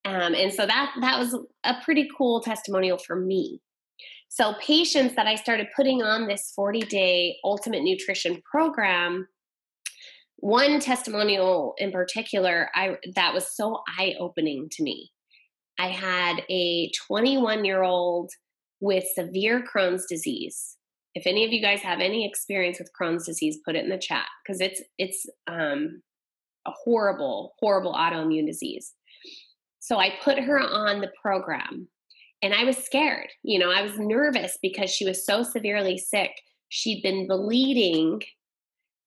Um, 0.05 0.33
and 0.33 0.53
so 0.53 0.65
that 0.65 0.93
that 1.01 1.19
was 1.19 1.37
a 1.63 1.75
pretty 1.83 2.07
cool 2.17 2.41
testimonial 2.41 2.97
for 2.97 3.15
me. 3.15 3.61
So 4.29 4.53
patients 4.61 5.15
that 5.15 5.27
I 5.27 5.35
started 5.35 5.67
putting 5.75 6.01
on 6.01 6.27
this 6.27 6.53
40 6.55 6.81
day 6.81 7.37
ultimate 7.43 7.83
nutrition 7.83 8.41
program 8.49 9.27
one 10.41 10.79
testimonial 10.79 11.73
in 11.77 11.91
particular 11.91 12.69
i 12.73 12.95
that 13.15 13.33
was 13.33 13.55
so 13.55 13.81
eye-opening 13.97 14.69
to 14.71 14.83
me. 14.83 15.11
I 15.77 15.89
had 15.89 16.41
a 16.49 16.91
21 17.07 17.65
year 17.65 17.83
old 17.83 18.31
with 18.81 19.05
severe 19.15 19.63
crohn's 19.63 20.05
disease. 20.05 20.77
If 21.15 21.25
any 21.25 21.45
of 21.45 21.51
you 21.51 21.61
guys 21.61 21.81
have 21.81 21.99
any 21.99 22.25
experience 22.25 22.79
with 22.79 22.91
crohn's 22.99 23.25
disease 23.25 23.59
put 23.65 23.75
it 23.75 23.83
in 23.83 23.89
the 23.89 23.97
chat 23.97 24.25
because 24.43 24.61
it's 24.61 24.81
it's 24.97 25.25
um, 25.47 26.01
a 26.65 26.71
horrible 26.71 27.55
horrible 27.59 27.93
autoimmune 27.93 28.45
disease. 28.45 28.93
So 29.79 29.97
i 29.97 30.13
put 30.23 30.39
her 30.39 30.59
on 30.59 31.01
the 31.01 31.11
program 31.21 31.87
and 32.41 32.53
i 32.53 32.63
was 32.63 32.77
scared 32.77 33.29
you 33.43 33.59
know 33.59 33.71
i 33.71 33.81
was 33.81 33.97
nervous 33.97 34.57
because 34.61 34.89
she 34.89 35.05
was 35.05 35.25
so 35.25 35.43
severely 35.43 35.97
sick. 35.97 36.31
She'd 36.69 37.01
been 37.01 37.27
bleeding 37.27 38.21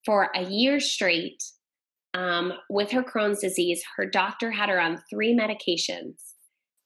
for 0.04 0.30
a 0.34 0.42
year 0.42 0.80
straight 0.80 1.42
um, 2.14 2.52
with 2.68 2.90
her 2.90 3.02
Crohn's 3.02 3.40
disease. 3.40 3.82
Her 3.96 4.06
doctor 4.06 4.50
had 4.50 4.68
her 4.68 4.80
on 4.80 5.02
three 5.10 5.34
medications. 5.34 6.14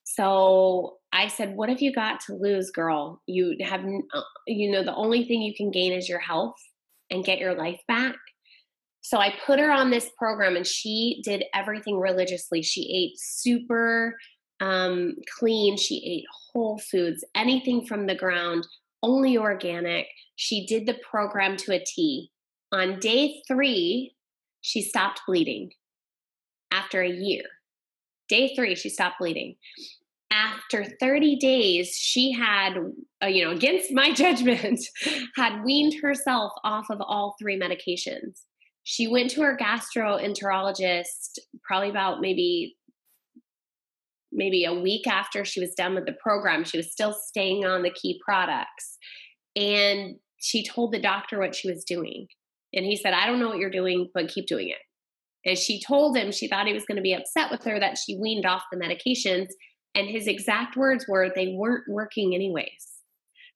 So 0.05 0.99
I 1.13 1.29
said, 1.29 1.57
What 1.57 1.69
have 1.69 1.83
you 1.83 1.93
got 1.93 2.21
to 2.27 2.35
lose, 2.35 2.71
girl? 2.71 3.23
You 3.27 3.57
have, 3.63 3.85
uh, 3.85 4.21
you 4.47 4.71
know, 4.71 4.85
the 4.85 4.95
only 4.95 5.25
thing 5.25 5.43
you 5.43 5.55
can 5.55 5.71
gain 5.71 5.93
is 5.93 6.09
your 6.09 6.21
health 6.21 6.57
and 7.11 7.25
get 7.25 7.39
your 7.39 7.55
life 7.55 7.81
back. 7.89 8.17
So 9.01 9.19
I 9.19 9.35
put 9.47 9.61
her 9.61 9.71
on 9.71 9.91
this 9.91 10.11
program 10.19 10.57
and 10.57 10.67
she 10.67 11.23
did 11.25 11.45
everything 11.55 11.99
religiously. 11.99 12.63
She 12.63 12.93
ate 12.93 13.19
super 13.19 14.17
um, 14.61 15.15
clean. 15.39 15.77
She 15.77 16.03
ate 16.05 16.25
whole 16.53 16.79
foods, 16.79 17.25
anything 17.35 17.87
from 17.87 18.07
the 18.07 18.17
ground, 18.17 18.67
only 19.03 19.37
organic. 19.37 20.09
She 20.35 20.67
did 20.67 20.87
the 20.87 20.99
program 21.09 21.57
to 21.59 21.75
a 21.75 21.85
T. 21.85 22.31
On 22.77 22.99
day 22.99 23.43
three, 23.49 24.15
she 24.61 24.83
stopped 24.83 25.23
bleeding 25.27 25.71
after 26.71 27.01
a 27.01 27.09
year. 27.09 27.45
Day 28.29 28.55
three, 28.55 28.75
she 28.75 28.91
stopped 28.91 29.19
bleeding. 29.19 29.57
After 30.31 30.85
30 31.01 31.37
days, 31.37 31.97
she 31.97 32.33
had, 32.33 32.75
uh, 33.23 33.29
you 33.29 33.47
know, 33.47 33.53
against 33.53 33.95
my 33.95 34.13
judgment, 34.15 34.79
had 35.37 35.65
weaned 35.65 35.95
herself 36.03 36.53
off 36.65 36.91
of 36.91 37.01
all 37.01 37.35
three 37.41 37.59
medications. 37.59 38.43
She 38.83 39.09
went 39.09 39.31
to 39.31 39.41
her 39.41 39.57
gastroenterologist 39.57 41.39
probably 41.65 41.89
about 41.89 42.21
maybe 42.21 42.77
maybe 44.33 44.67
a 44.67 44.75
week 44.75 45.07
after 45.07 45.47
she 45.47 45.61
was 45.61 45.73
done 45.73 45.95
with 45.95 46.05
the 46.05 46.17
program. 46.23 46.63
She 46.63 46.77
was 46.77 46.93
still 46.93 47.15
staying 47.15 47.65
on 47.65 47.83
the 47.83 47.91
key 47.91 48.21
products. 48.23 48.99
And 49.55 50.17
she 50.37 50.63
told 50.63 50.93
the 50.93 51.01
doctor 51.01 51.39
what 51.39 51.55
she 51.55 51.71
was 51.71 51.83
doing. 51.85 52.27
And 52.73 52.85
he 52.85 52.97
said, 52.97 53.15
I 53.15 53.27
don't 53.27 53.41
know 53.41 53.49
what 53.49 53.59
you're 53.59 53.71
doing, 53.71 54.09
but 54.15 54.29
keep 54.29 54.47
doing 54.47 54.69
it. 54.69 54.79
And 55.47 55.57
she 55.57 55.81
told 55.81 56.17
him 56.17 56.33
she 56.33 56.49
thought 56.49 56.67
he 56.67 56.73
was 56.73 56.85
going 56.85 56.97
to 56.97 57.03
be 57.03 57.15
upset 57.15 57.51
with 57.51 57.63
her 57.65 57.79
that 57.79 57.97
she 57.99 58.19
weaned 58.19 58.45
off 58.45 58.65
the 58.71 58.79
medications. 58.79 59.49
And 59.95 60.09
his 60.09 60.27
exact 60.27 60.77
words 60.77 61.07
were, 61.09 61.31
they 61.35 61.55
weren't 61.57 61.85
working 61.89 62.35
anyways, 62.35 62.67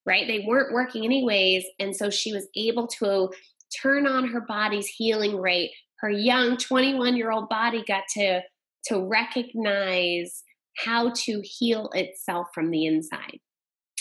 right? 0.05 0.25
They 0.25 0.45
weren't 0.47 0.73
working 0.73 1.03
anyways. 1.03 1.65
And 1.79 1.95
so 1.95 2.09
she 2.09 2.33
was 2.33 2.47
able 2.55 2.87
to 2.99 3.29
turn 3.81 4.07
on 4.07 4.29
her 4.29 4.41
body's 4.47 4.87
healing 4.87 5.37
rate. 5.37 5.71
Her 5.99 6.09
young 6.09 6.57
21 6.57 7.15
year 7.15 7.31
old 7.31 7.49
body 7.49 7.83
got 7.87 8.03
to, 8.15 8.41
to 8.85 9.07
recognize 9.07 10.43
how 10.77 11.11
to 11.25 11.41
heal 11.43 11.89
itself 11.93 12.47
from 12.55 12.71
the 12.71 12.85
inside. 12.85 13.37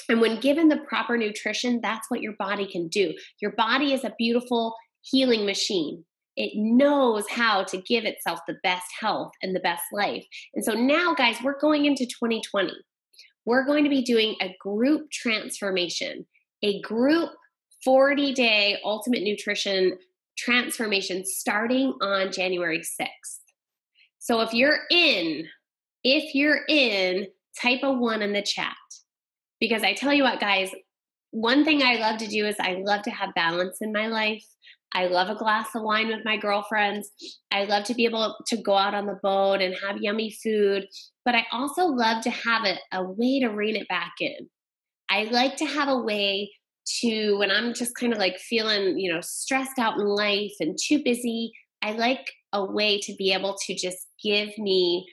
And 0.09 0.21
when 0.21 0.41
given 0.41 0.69
the 0.69 0.79
proper 0.89 1.17
nutrition, 1.17 1.81
that's 1.83 2.11
what 2.11 2.23
your 2.23 2.35
body 2.39 2.67
can 2.71 2.89
do. 2.89 3.15
Your 3.43 3.53
body 3.53 3.93
is 3.93 4.05
a 4.05 4.15
beautiful 4.17 4.75
healing 5.03 5.47
machine. 5.47 6.05
It 6.37 6.53
knows 6.55 7.29
how 7.29 7.65
to 7.65 7.83
give 7.83 8.05
itself 8.05 8.41
the 8.47 8.57
best 8.63 8.87
health 8.99 9.33
and 9.43 9.55
the 9.55 9.61
best 9.61 9.83
life. 9.93 10.25
And 10.55 10.65
so 10.65 10.73
now, 10.73 11.15
guys, 11.15 11.37
we're 11.43 11.59
going 11.59 11.87
into 11.87 12.07
2020. 12.07 12.73
We're 13.45 13.67
going 13.67 13.85
to 13.85 13.91
be 13.91 14.03
doing 14.03 14.37
a 14.41 14.55
group 14.61 15.11
transformation, 15.11 16.27
a 16.63 16.81
group 16.83 17.31
40 17.85 18.35
day 18.35 18.79
ultimate 18.85 19.23
nutrition 19.23 19.99
transformation 20.39 21.25
starting 21.25 21.95
on 22.01 22.33
January 22.33 22.81
6th. 22.81 23.41
So 24.19 24.41
if 24.41 24.53
you're 24.53 24.81
in, 24.91 25.47
if 26.05 26.35
you're 26.35 26.61
in, 26.69 27.27
type 27.61 27.81
a 27.83 27.93
one 27.93 28.23
in 28.23 28.33
the 28.33 28.43
chat. 28.43 28.75
Because 29.61 29.83
I 29.83 29.93
tell 29.93 30.13
you 30.13 30.23
what, 30.23 30.41
guys, 30.41 30.71
one 31.31 31.65
thing 31.65 31.83
I 31.83 31.97
love 31.97 32.19
to 32.19 32.27
do 32.27 32.47
is 32.47 32.57
I 32.59 32.83
love 32.85 33.03
to 33.03 33.11
have 33.11 33.35
balance 33.35 33.79
in 33.81 33.93
my 33.93 34.07
life. 34.07 34.45
I 34.93 35.07
love 35.07 35.29
a 35.29 35.37
glass 35.37 35.69
of 35.75 35.83
wine 35.83 36.09
with 36.09 36.25
my 36.25 36.37
girlfriends. 36.37 37.11
I 37.53 37.65
love 37.65 37.85
to 37.85 37.95
be 37.95 38.05
able 38.05 38.37
to 38.47 38.57
go 38.57 38.77
out 38.77 38.95
on 38.95 39.07
the 39.07 39.19
boat 39.23 39.61
and 39.61 39.75
have 39.87 40.03
yummy 40.03 40.35
food. 40.43 40.87
But 41.25 41.35
I 41.35 41.47
also 41.53 41.87
love 41.87 42.23
to 42.25 42.31
have 42.31 42.65
a, 42.65 42.77
a 42.93 43.05
way 43.05 43.41
to 43.41 43.49
rein 43.49 43.77
it 43.77 43.89
back 43.89 44.15
in. 44.21 44.49
I 45.09 45.25
like 45.25 45.57
to 45.57 45.65
have 45.65 45.89
a 45.89 45.99
way 45.99 46.51
to, 47.01 47.39
when 47.39 47.51
I'm 47.51 47.73
just 47.73 47.95
kind 47.95 48.13
of 48.13 48.19
like 48.19 48.39
feeling, 48.39 48.99
you 48.99 49.13
know, 49.13 49.21
stressed 49.21 49.79
out 49.79 49.99
in 49.99 50.07
life 50.07 50.53
and 50.61 50.77
too 50.83 51.03
busy, 51.05 51.53
I 51.83 51.93
like 51.93 52.27
a 52.53 52.65
way 52.65 52.99
to 53.01 53.15
be 53.17 53.33
able 53.33 53.57
to 53.67 53.75
just 53.75 53.99
give 54.23 54.51
me 54.59 55.07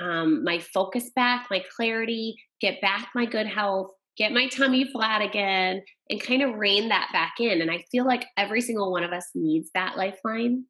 um, 0.00 0.42
my 0.44 0.58
focus 0.58 1.10
back, 1.14 1.46
my 1.50 1.62
clarity, 1.76 2.34
get 2.60 2.80
back 2.80 3.10
my 3.14 3.26
good 3.26 3.46
health, 3.46 3.90
get 4.20 4.32
my 4.32 4.46
tummy 4.48 4.84
flat 4.92 5.22
again, 5.22 5.82
and 6.10 6.22
kind 6.22 6.42
of 6.42 6.56
rein 6.56 6.90
that 6.90 7.08
back 7.10 7.34
in. 7.40 7.62
And 7.62 7.70
I 7.70 7.82
feel 7.90 8.04
like 8.04 8.26
every 8.36 8.60
single 8.60 8.92
one 8.92 9.02
of 9.02 9.12
us 9.12 9.24
needs 9.34 9.70
that 9.74 9.96
lifeline. 9.96 10.66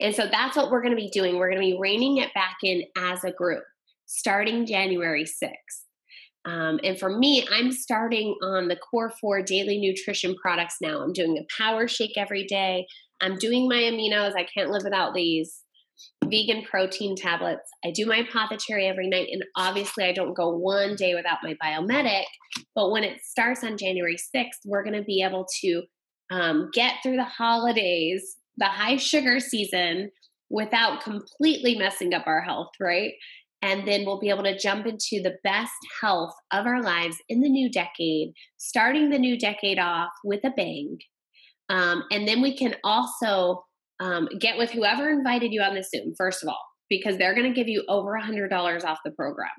And 0.00 0.14
so 0.14 0.28
that's 0.30 0.56
what 0.56 0.70
we're 0.70 0.82
going 0.82 0.96
to 0.96 1.02
be 1.02 1.10
doing. 1.10 1.36
We're 1.36 1.50
going 1.50 1.60
to 1.60 1.74
be 1.74 1.78
reining 1.80 2.18
it 2.18 2.32
back 2.34 2.56
in 2.62 2.84
as 2.96 3.24
a 3.24 3.32
group 3.32 3.64
starting 4.06 4.64
January 4.64 5.24
6th. 5.24 5.50
Um, 6.44 6.78
and 6.84 6.98
for 6.98 7.08
me, 7.08 7.46
I'm 7.50 7.72
starting 7.72 8.36
on 8.42 8.68
the 8.68 8.76
core 8.76 9.12
four 9.20 9.42
daily 9.42 9.78
nutrition 9.78 10.36
products 10.36 10.76
now. 10.80 11.00
I'm 11.00 11.12
doing 11.12 11.38
a 11.38 11.62
power 11.62 11.88
shake 11.88 12.16
every 12.16 12.44
day. 12.44 12.86
I'm 13.20 13.38
doing 13.38 13.68
my 13.68 13.76
aminos. 13.76 14.36
I 14.36 14.46
can't 14.52 14.70
live 14.70 14.82
without 14.84 15.14
these 15.14 15.62
vegan 16.24 16.62
protein 16.62 17.16
tablets. 17.16 17.70
I 17.84 17.90
do 17.90 18.06
my 18.06 18.22
Apothe-Cherry 18.22 18.86
every 18.86 19.08
night, 19.08 19.28
and 19.30 19.44
obviously, 19.56 20.04
I 20.04 20.12
don't 20.12 20.34
go 20.34 20.50
one 20.50 20.96
day 20.96 21.14
without 21.14 21.38
my 21.42 21.54
biomedic. 21.62 22.24
But 22.74 22.90
when 22.90 23.04
it 23.04 23.20
starts 23.22 23.62
on 23.64 23.76
January 23.76 24.16
6th, 24.16 24.60
we're 24.64 24.84
going 24.84 24.98
to 24.98 25.04
be 25.04 25.22
able 25.22 25.46
to 25.62 25.82
um, 26.30 26.70
get 26.72 26.96
through 27.02 27.16
the 27.16 27.24
holidays, 27.24 28.36
the 28.56 28.66
high 28.66 28.96
sugar 28.96 29.40
season, 29.40 30.10
without 30.50 31.02
completely 31.02 31.74
messing 31.76 32.14
up 32.14 32.26
our 32.26 32.40
health, 32.40 32.70
right? 32.80 33.12
And 33.62 33.86
then 33.86 34.04
we'll 34.04 34.18
be 34.18 34.28
able 34.28 34.42
to 34.42 34.58
jump 34.58 34.86
into 34.86 35.22
the 35.22 35.36
best 35.44 35.72
health 36.00 36.34
of 36.52 36.66
our 36.66 36.82
lives 36.82 37.16
in 37.28 37.40
the 37.40 37.48
new 37.48 37.70
decade, 37.70 38.32
starting 38.58 39.10
the 39.10 39.18
new 39.18 39.38
decade 39.38 39.78
off 39.78 40.10
with 40.24 40.44
a 40.44 40.50
bang. 40.50 40.98
Um, 41.68 42.04
and 42.10 42.26
then 42.26 42.42
we 42.42 42.56
can 42.56 42.74
also 42.82 43.64
um, 44.02 44.28
get 44.40 44.58
with 44.58 44.70
whoever 44.70 45.08
invited 45.08 45.52
you 45.52 45.62
on 45.62 45.74
the 45.74 45.82
Zoom, 45.82 46.12
first 46.18 46.42
of 46.42 46.48
all, 46.48 46.60
because 46.90 47.16
they're 47.16 47.34
going 47.34 47.46
to 47.46 47.54
give 47.54 47.68
you 47.68 47.84
over 47.88 48.16
a 48.16 48.22
$100 48.22 48.84
off 48.84 48.98
the 49.04 49.12
program. 49.12 49.50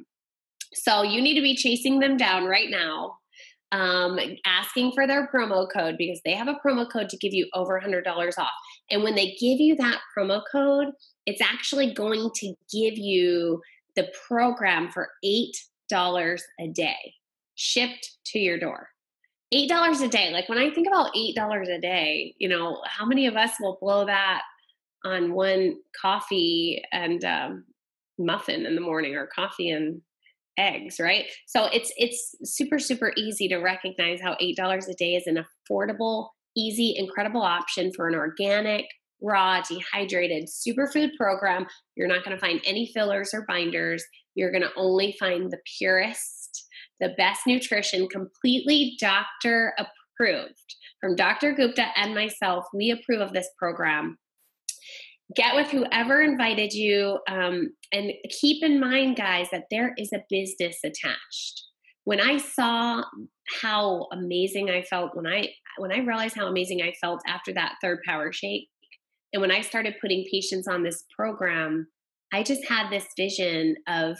So 0.73 1.01
you 1.01 1.21
need 1.21 1.36
to 1.36 1.41
be 1.41 1.56
chasing 1.56 1.99
them 1.99 2.17
down 2.17 2.45
right 2.45 2.69
now, 2.69 3.15
um, 3.71 4.19
asking 4.45 4.91
for 4.91 5.08
their 5.08 5.29
promo 5.34 5.65
code 5.71 5.95
because 5.97 6.19
they 6.25 6.34
have 6.34 6.49
a 6.49 6.60
promo 6.65 6.89
code 6.91 7.08
to 7.10 7.17
give 7.17 7.34
you 7.34 7.47
over 7.53 7.77
a 7.77 7.84
$100 7.84 8.06
off. 8.38 8.49
And 8.91 9.01
when 9.01 9.15
they 9.15 9.27
give 9.39 9.62
you 9.62 9.77
that 9.77 10.01
promo 10.17 10.41
code, 10.51 10.88
it's 11.25 11.41
actually 11.41 11.93
going 11.93 12.29
to 12.36 12.47
give 12.71 12.97
you 12.97 13.62
the 13.95 14.12
program 14.27 14.91
for 14.91 15.10
$8 15.23 15.51
a 16.60 16.67
day 16.67 17.13
shipped 17.56 18.10
to 18.25 18.39
your 18.39 18.60
door 18.60 18.88
eight 19.54 19.70
dollars 19.70 20.02
a 20.02 20.08
day. 20.08 20.32
Like 20.32 20.50
when 20.50 20.58
i 20.58 20.70
think 20.70 20.88
about 20.88 21.16
eight 21.16 21.36
dollars 21.36 21.70
a 21.70 21.80
day 21.80 22.36
you 22.39 22.50
know 22.50 22.82
how 22.86 23.06
many 23.06 23.28
of 23.28 23.36
us 23.36 23.52
will 23.60 23.78
blow 23.80 24.06
that 24.06 24.42
on 25.06 25.34
one 25.34 25.76
coffee 26.00 26.82
and 26.92 27.24
um, 27.26 27.66
muffin 28.18 28.66
in 28.66 28.76
the 28.76 28.82
morning 28.82 29.16
or 29.16 29.28
coffee 29.28 29.70
and 29.70 30.02
eggs 30.58 31.00
right? 31.00 31.26
So 31.48 31.66
it's 31.66 31.92
it's 31.98 32.36
super 32.44 32.80
super 32.80 33.12
easy 33.18 33.48
to 33.48 33.58
recognize 33.58 34.22
how 34.22 34.36
eight 34.39 34.58
dollars 34.58 34.88
a 34.88 34.94
day 34.96 35.16
is 35.16 35.28
an 35.28 35.44
affordable 35.72 36.30
easy 36.56 36.94
incredible 36.98 37.42
option 37.42 37.92
for 37.96 38.08
an 38.08 38.16
organic 38.16 38.86
raw 39.22 39.62
dehydrated 39.62 40.48
superfood 40.50 41.12
program. 41.18 41.66
You're 41.96 42.08
not 42.08 42.24
going 42.24 42.36
to 42.36 42.42
find 42.42 42.62
any 42.66 42.92
fillers 42.94 43.34
or 43.34 43.46
binders. 43.48 44.04
You're 44.36 44.52
going 44.52 44.63
to 44.63 44.76
only 44.76 45.16
find 45.20 45.50
the 45.50 45.60
purest 45.78 46.42
the 47.04 47.13
best 47.18 47.42
nutrition, 47.46 48.08
completely 48.08 48.96
doctor 49.00 49.74
approved 49.78 50.76
from 51.02 51.16
Dr. 51.16 51.54
Gupta 51.54 51.88
and 51.98 52.16
myself. 52.16 52.66
We 52.74 52.92
approve 52.92 53.20
of 53.20 53.34
this 53.34 53.50
program. 53.60 54.18
Get 55.36 55.56
with 55.56 55.68
whoever 55.68 56.22
invited 56.22 56.74
you, 56.74 57.20
um, 57.30 57.74
and 57.92 58.12
keep 58.30 58.63
in 58.63 58.80
mind, 58.80 59.18
guys, 59.18 59.48
that 59.52 59.66
there 59.70 59.94
is 59.98 60.12
a 60.13 60.24
business 60.30 60.78
attached. 60.84 61.63
When 62.06 62.22
I 62.22 62.38
saw 62.38 63.04
how 63.62 64.08
amazing 64.12 64.70
I 64.70 64.84
felt 64.84 65.16
when 65.16 65.28
I 65.28 65.50
when 65.78 65.92
I 65.92 66.00
realized 66.00 66.36
how 66.36 66.48
amazing 66.48 66.82
I 66.82 66.94
felt 67.02 67.22
after 67.28 67.52
that 67.54 67.76
third 67.82 68.00
power 68.06 68.32
shake, 68.32 68.68
and 69.34 69.42
when 69.42 69.52
I 69.52 69.62
started 69.62 69.96
putting 70.00 70.26
patients 70.32 70.68
on 70.68 70.84
this 70.84 71.04
program, 71.18 71.88
I 72.32 72.44
just 72.44 72.66
had 72.68 72.89
this 72.89 73.08
vision 73.18 73.76
of 73.88 74.18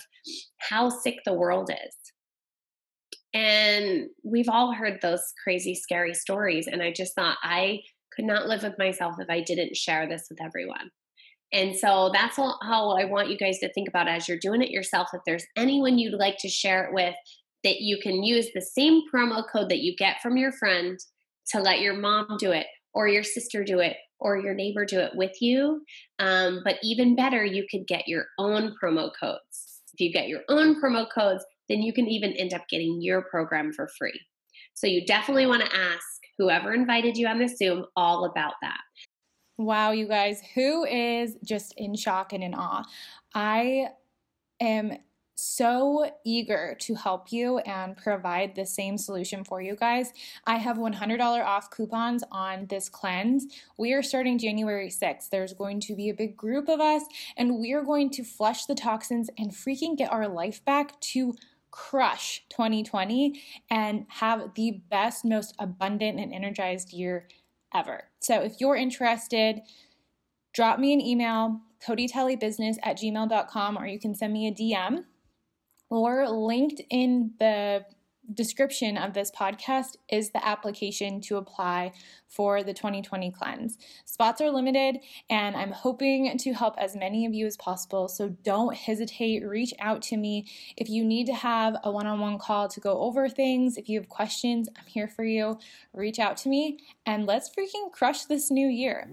how 0.60 0.89
sick 0.89 1.17
the 1.26 1.34
world 1.34 1.69
is 1.69 1.96
and 3.34 4.08
we've 4.24 4.50
all 4.50 4.74
heard 4.74 5.00
those 5.02 5.22
crazy, 5.43 5.76
scary 5.76 6.13
stories. 6.13 6.67
And 6.67 6.82
I 6.82 6.91
just 6.91 7.15
thought 7.15 7.38
I 7.43 7.82
could 8.15 8.26
not 8.26 8.48
live 8.48 8.63
with 8.63 8.78
myself 8.78 9.15
if 9.19 9.30
I 9.30 9.41
didn't 9.41 9.76
share 9.76 10.08
this 10.08 10.28
with 10.30 10.41
everyone. 10.41 10.91
And 11.52 11.76
so 11.76 12.10
that's 12.13 12.36
how 12.36 12.98
I 12.98 13.06
want 13.06 13.30
you 13.30 13.38
guys 13.38 13.60
to 13.60 13.72
think 13.74 13.88
about 13.88 14.08
as 14.08 14.28
you're 14.28 14.39
doing 14.39 14.62
it 14.62 14.72
yourself. 14.72 15.10
If 15.13 15.22
there's 15.26 15.46
anyone 15.56 16.00
you'd 16.00 16.17
like 16.17 16.38
to 16.39 16.50
share 16.50 16.86
it 16.86 16.93
with, 16.93 17.15
that 17.63 17.80
you 17.80 17.98
can 18.02 18.24
use 18.24 18.50
the 18.54 18.62
same 18.62 19.02
promo 19.13 19.43
code 19.48 19.69
that 19.69 19.80
you 19.80 19.96
get 19.96 20.22
from 20.22 20.36
your 20.36 20.52
friend 20.52 21.00
to 21.52 21.60
let 21.60 21.80
your 21.80 21.93
mom 21.93 22.38
do 22.39 22.52
it, 22.52 22.67
or 22.93 23.08
your 23.08 23.24
sister 23.24 23.63
do 23.63 23.80
it, 23.80 23.98
or 24.19 24.38
your 24.38 24.54
neighbor 24.54 24.86
do 24.86 25.00
it 25.00 25.12
with 25.15 25.41
you. 25.41 25.82
Um, 26.19 26.62
but 26.63 26.78
even 26.84 27.15
better, 27.15 27.43
you 27.43 27.65
could 27.69 27.88
get 27.88 28.08
your 28.08 28.26
own 28.38 28.76
promo 28.82 29.12
codes. 29.17 29.82
If 29.93 30.00
you 30.00 30.12
get 30.12 30.28
your 30.28 30.41
own 30.50 30.82
promo 30.82 31.06
codes, 31.13 31.46
then 31.69 31.82
you 31.82 31.93
can 31.93 32.08
even 32.08 32.32
end 32.34 32.54
up 32.54 32.67
getting 32.69 33.02
your 33.02 33.21
program 33.23 33.71
for 33.71 33.88
free. 33.97 34.19
So 34.73 34.88
you 34.88 35.06
definitely 35.06 35.45
want 35.45 35.63
to 35.63 35.76
ask 35.76 36.06
whoever 36.38 36.73
invited 36.73 37.17
you 37.17 37.28
on 37.28 37.39
the 37.39 37.47
Zoom 37.47 37.86
all 37.95 38.26
about 38.26 38.54
that. 38.62 38.80
Wow, 39.58 39.91
you 39.91 40.08
guys, 40.08 40.41
who 40.56 40.84
is 40.86 41.38
just 41.45 41.73
in 41.78 41.95
shock 41.95 42.34
and 42.34 42.43
in 42.43 42.56
awe? 42.56 42.84
I 43.36 43.89
am 44.60 44.97
so 45.36 46.10
eager 46.26 46.76
to 46.80 46.95
help 46.95 47.32
you 47.32 47.58
and 47.60 47.97
provide 47.97 48.56
the 48.56 48.65
same 48.65 48.97
solution 48.97 49.43
for 49.43 49.62
you 49.62 49.76
guys. 49.76 50.12
I 50.45 50.58
have 50.58 50.78
$100 50.78 51.19
off 51.43 51.69
coupons 51.69 52.23
on 52.32 52.67
this 52.67 52.88
cleanse. 52.88 53.45
We 53.78 53.93
are 53.93 54.04
starting 54.04 54.38
January 54.38 54.89
6th. 54.89 55.30
There's 55.30 55.54
going 55.54 55.80
to 55.82 55.95
be 55.95 56.10
a 56.10 56.13
big 56.13 56.38
group 56.38 56.69
of 56.69 56.80
us, 56.80 57.04
and 57.38 57.60
we 57.60 57.73
are 57.73 57.84
going 57.84 58.10
to 58.12 58.23
flush 58.23 58.65
the 58.65 58.76
toxins 58.76 59.30
and 59.38 59.52
freaking 59.52 59.97
get 59.97 60.12
our 60.12 60.28
life 60.28 60.63
back 60.65 60.99
to 61.02 61.34
crush 61.73 62.43
2020 62.51 63.41
and 63.71 64.05
have 64.07 64.53
the 64.53 64.83
best, 64.91 65.25
most 65.25 65.55
abundant, 65.57 66.19
and 66.19 66.31
energized 66.31 66.93
year 66.93 67.27
ever. 67.73 68.03
So 68.19 68.41
if 68.41 68.62
you're 68.62 68.75
interested, 68.75 69.59
drop 70.53 70.77
me 70.77 70.93
an 70.93 71.01
email, 71.01 71.59
codytellybusiness 71.86 72.75
at 72.83 72.99
gmail.com, 72.99 73.77
or 73.77 73.88
you 73.88 73.99
can 73.99 74.13
send 74.13 74.33
me 74.33 74.47
a 74.47 74.51
DM 74.51 75.03
or 75.89 76.29
linked 76.29 76.79
in 76.91 77.31
the 77.39 77.83
description 78.31 78.97
of 78.97 79.13
this 79.13 79.31
podcast 79.31 79.97
is 80.09 80.31
the 80.31 80.45
application 80.45 81.21
to 81.21 81.38
apply 81.38 81.91
for 82.27 82.63
the 82.63 82.73
2020 82.73 83.31
cleanse. 83.31 83.77
Spots 84.05 84.41
are 84.41 84.49
limited, 84.49 84.99
and 85.29 85.55
I'm 85.55 85.71
hoping 85.71 86.38
to 86.38 86.53
help 86.53 86.75
as 86.77 86.95
many 86.95 87.25
of 87.25 87.33
you 87.33 87.45
as 87.45 87.57
possible. 87.57 88.07
So 88.07 88.29
don't 88.29 88.75
hesitate, 88.75 89.45
reach 89.45 89.73
out 89.79 90.01
to 90.03 90.17
me. 90.17 90.47
If 90.77 90.89
you 90.89 91.03
need 91.03 91.27
to 91.27 91.33
have 91.33 91.75
a 91.83 91.91
one 91.91 92.07
on 92.07 92.19
one 92.19 92.39
call 92.39 92.67
to 92.69 92.79
go 92.79 92.99
over 93.01 93.29
things, 93.29 93.77
if 93.77 93.89
you 93.89 93.99
have 93.99 94.09
questions, 94.09 94.69
I'm 94.77 94.86
here 94.86 95.07
for 95.07 95.23
you. 95.23 95.59
Reach 95.93 96.19
out 96.19 96.38
to 96.38 96.49
me, 96.49 96.79
and 97.05 97.25
let's 97.25 97.49
freaking 97.49 97.91
crush 97.91 98.25
this 98.25 98.49
new 98.49 98.67
year. 98.67 99.07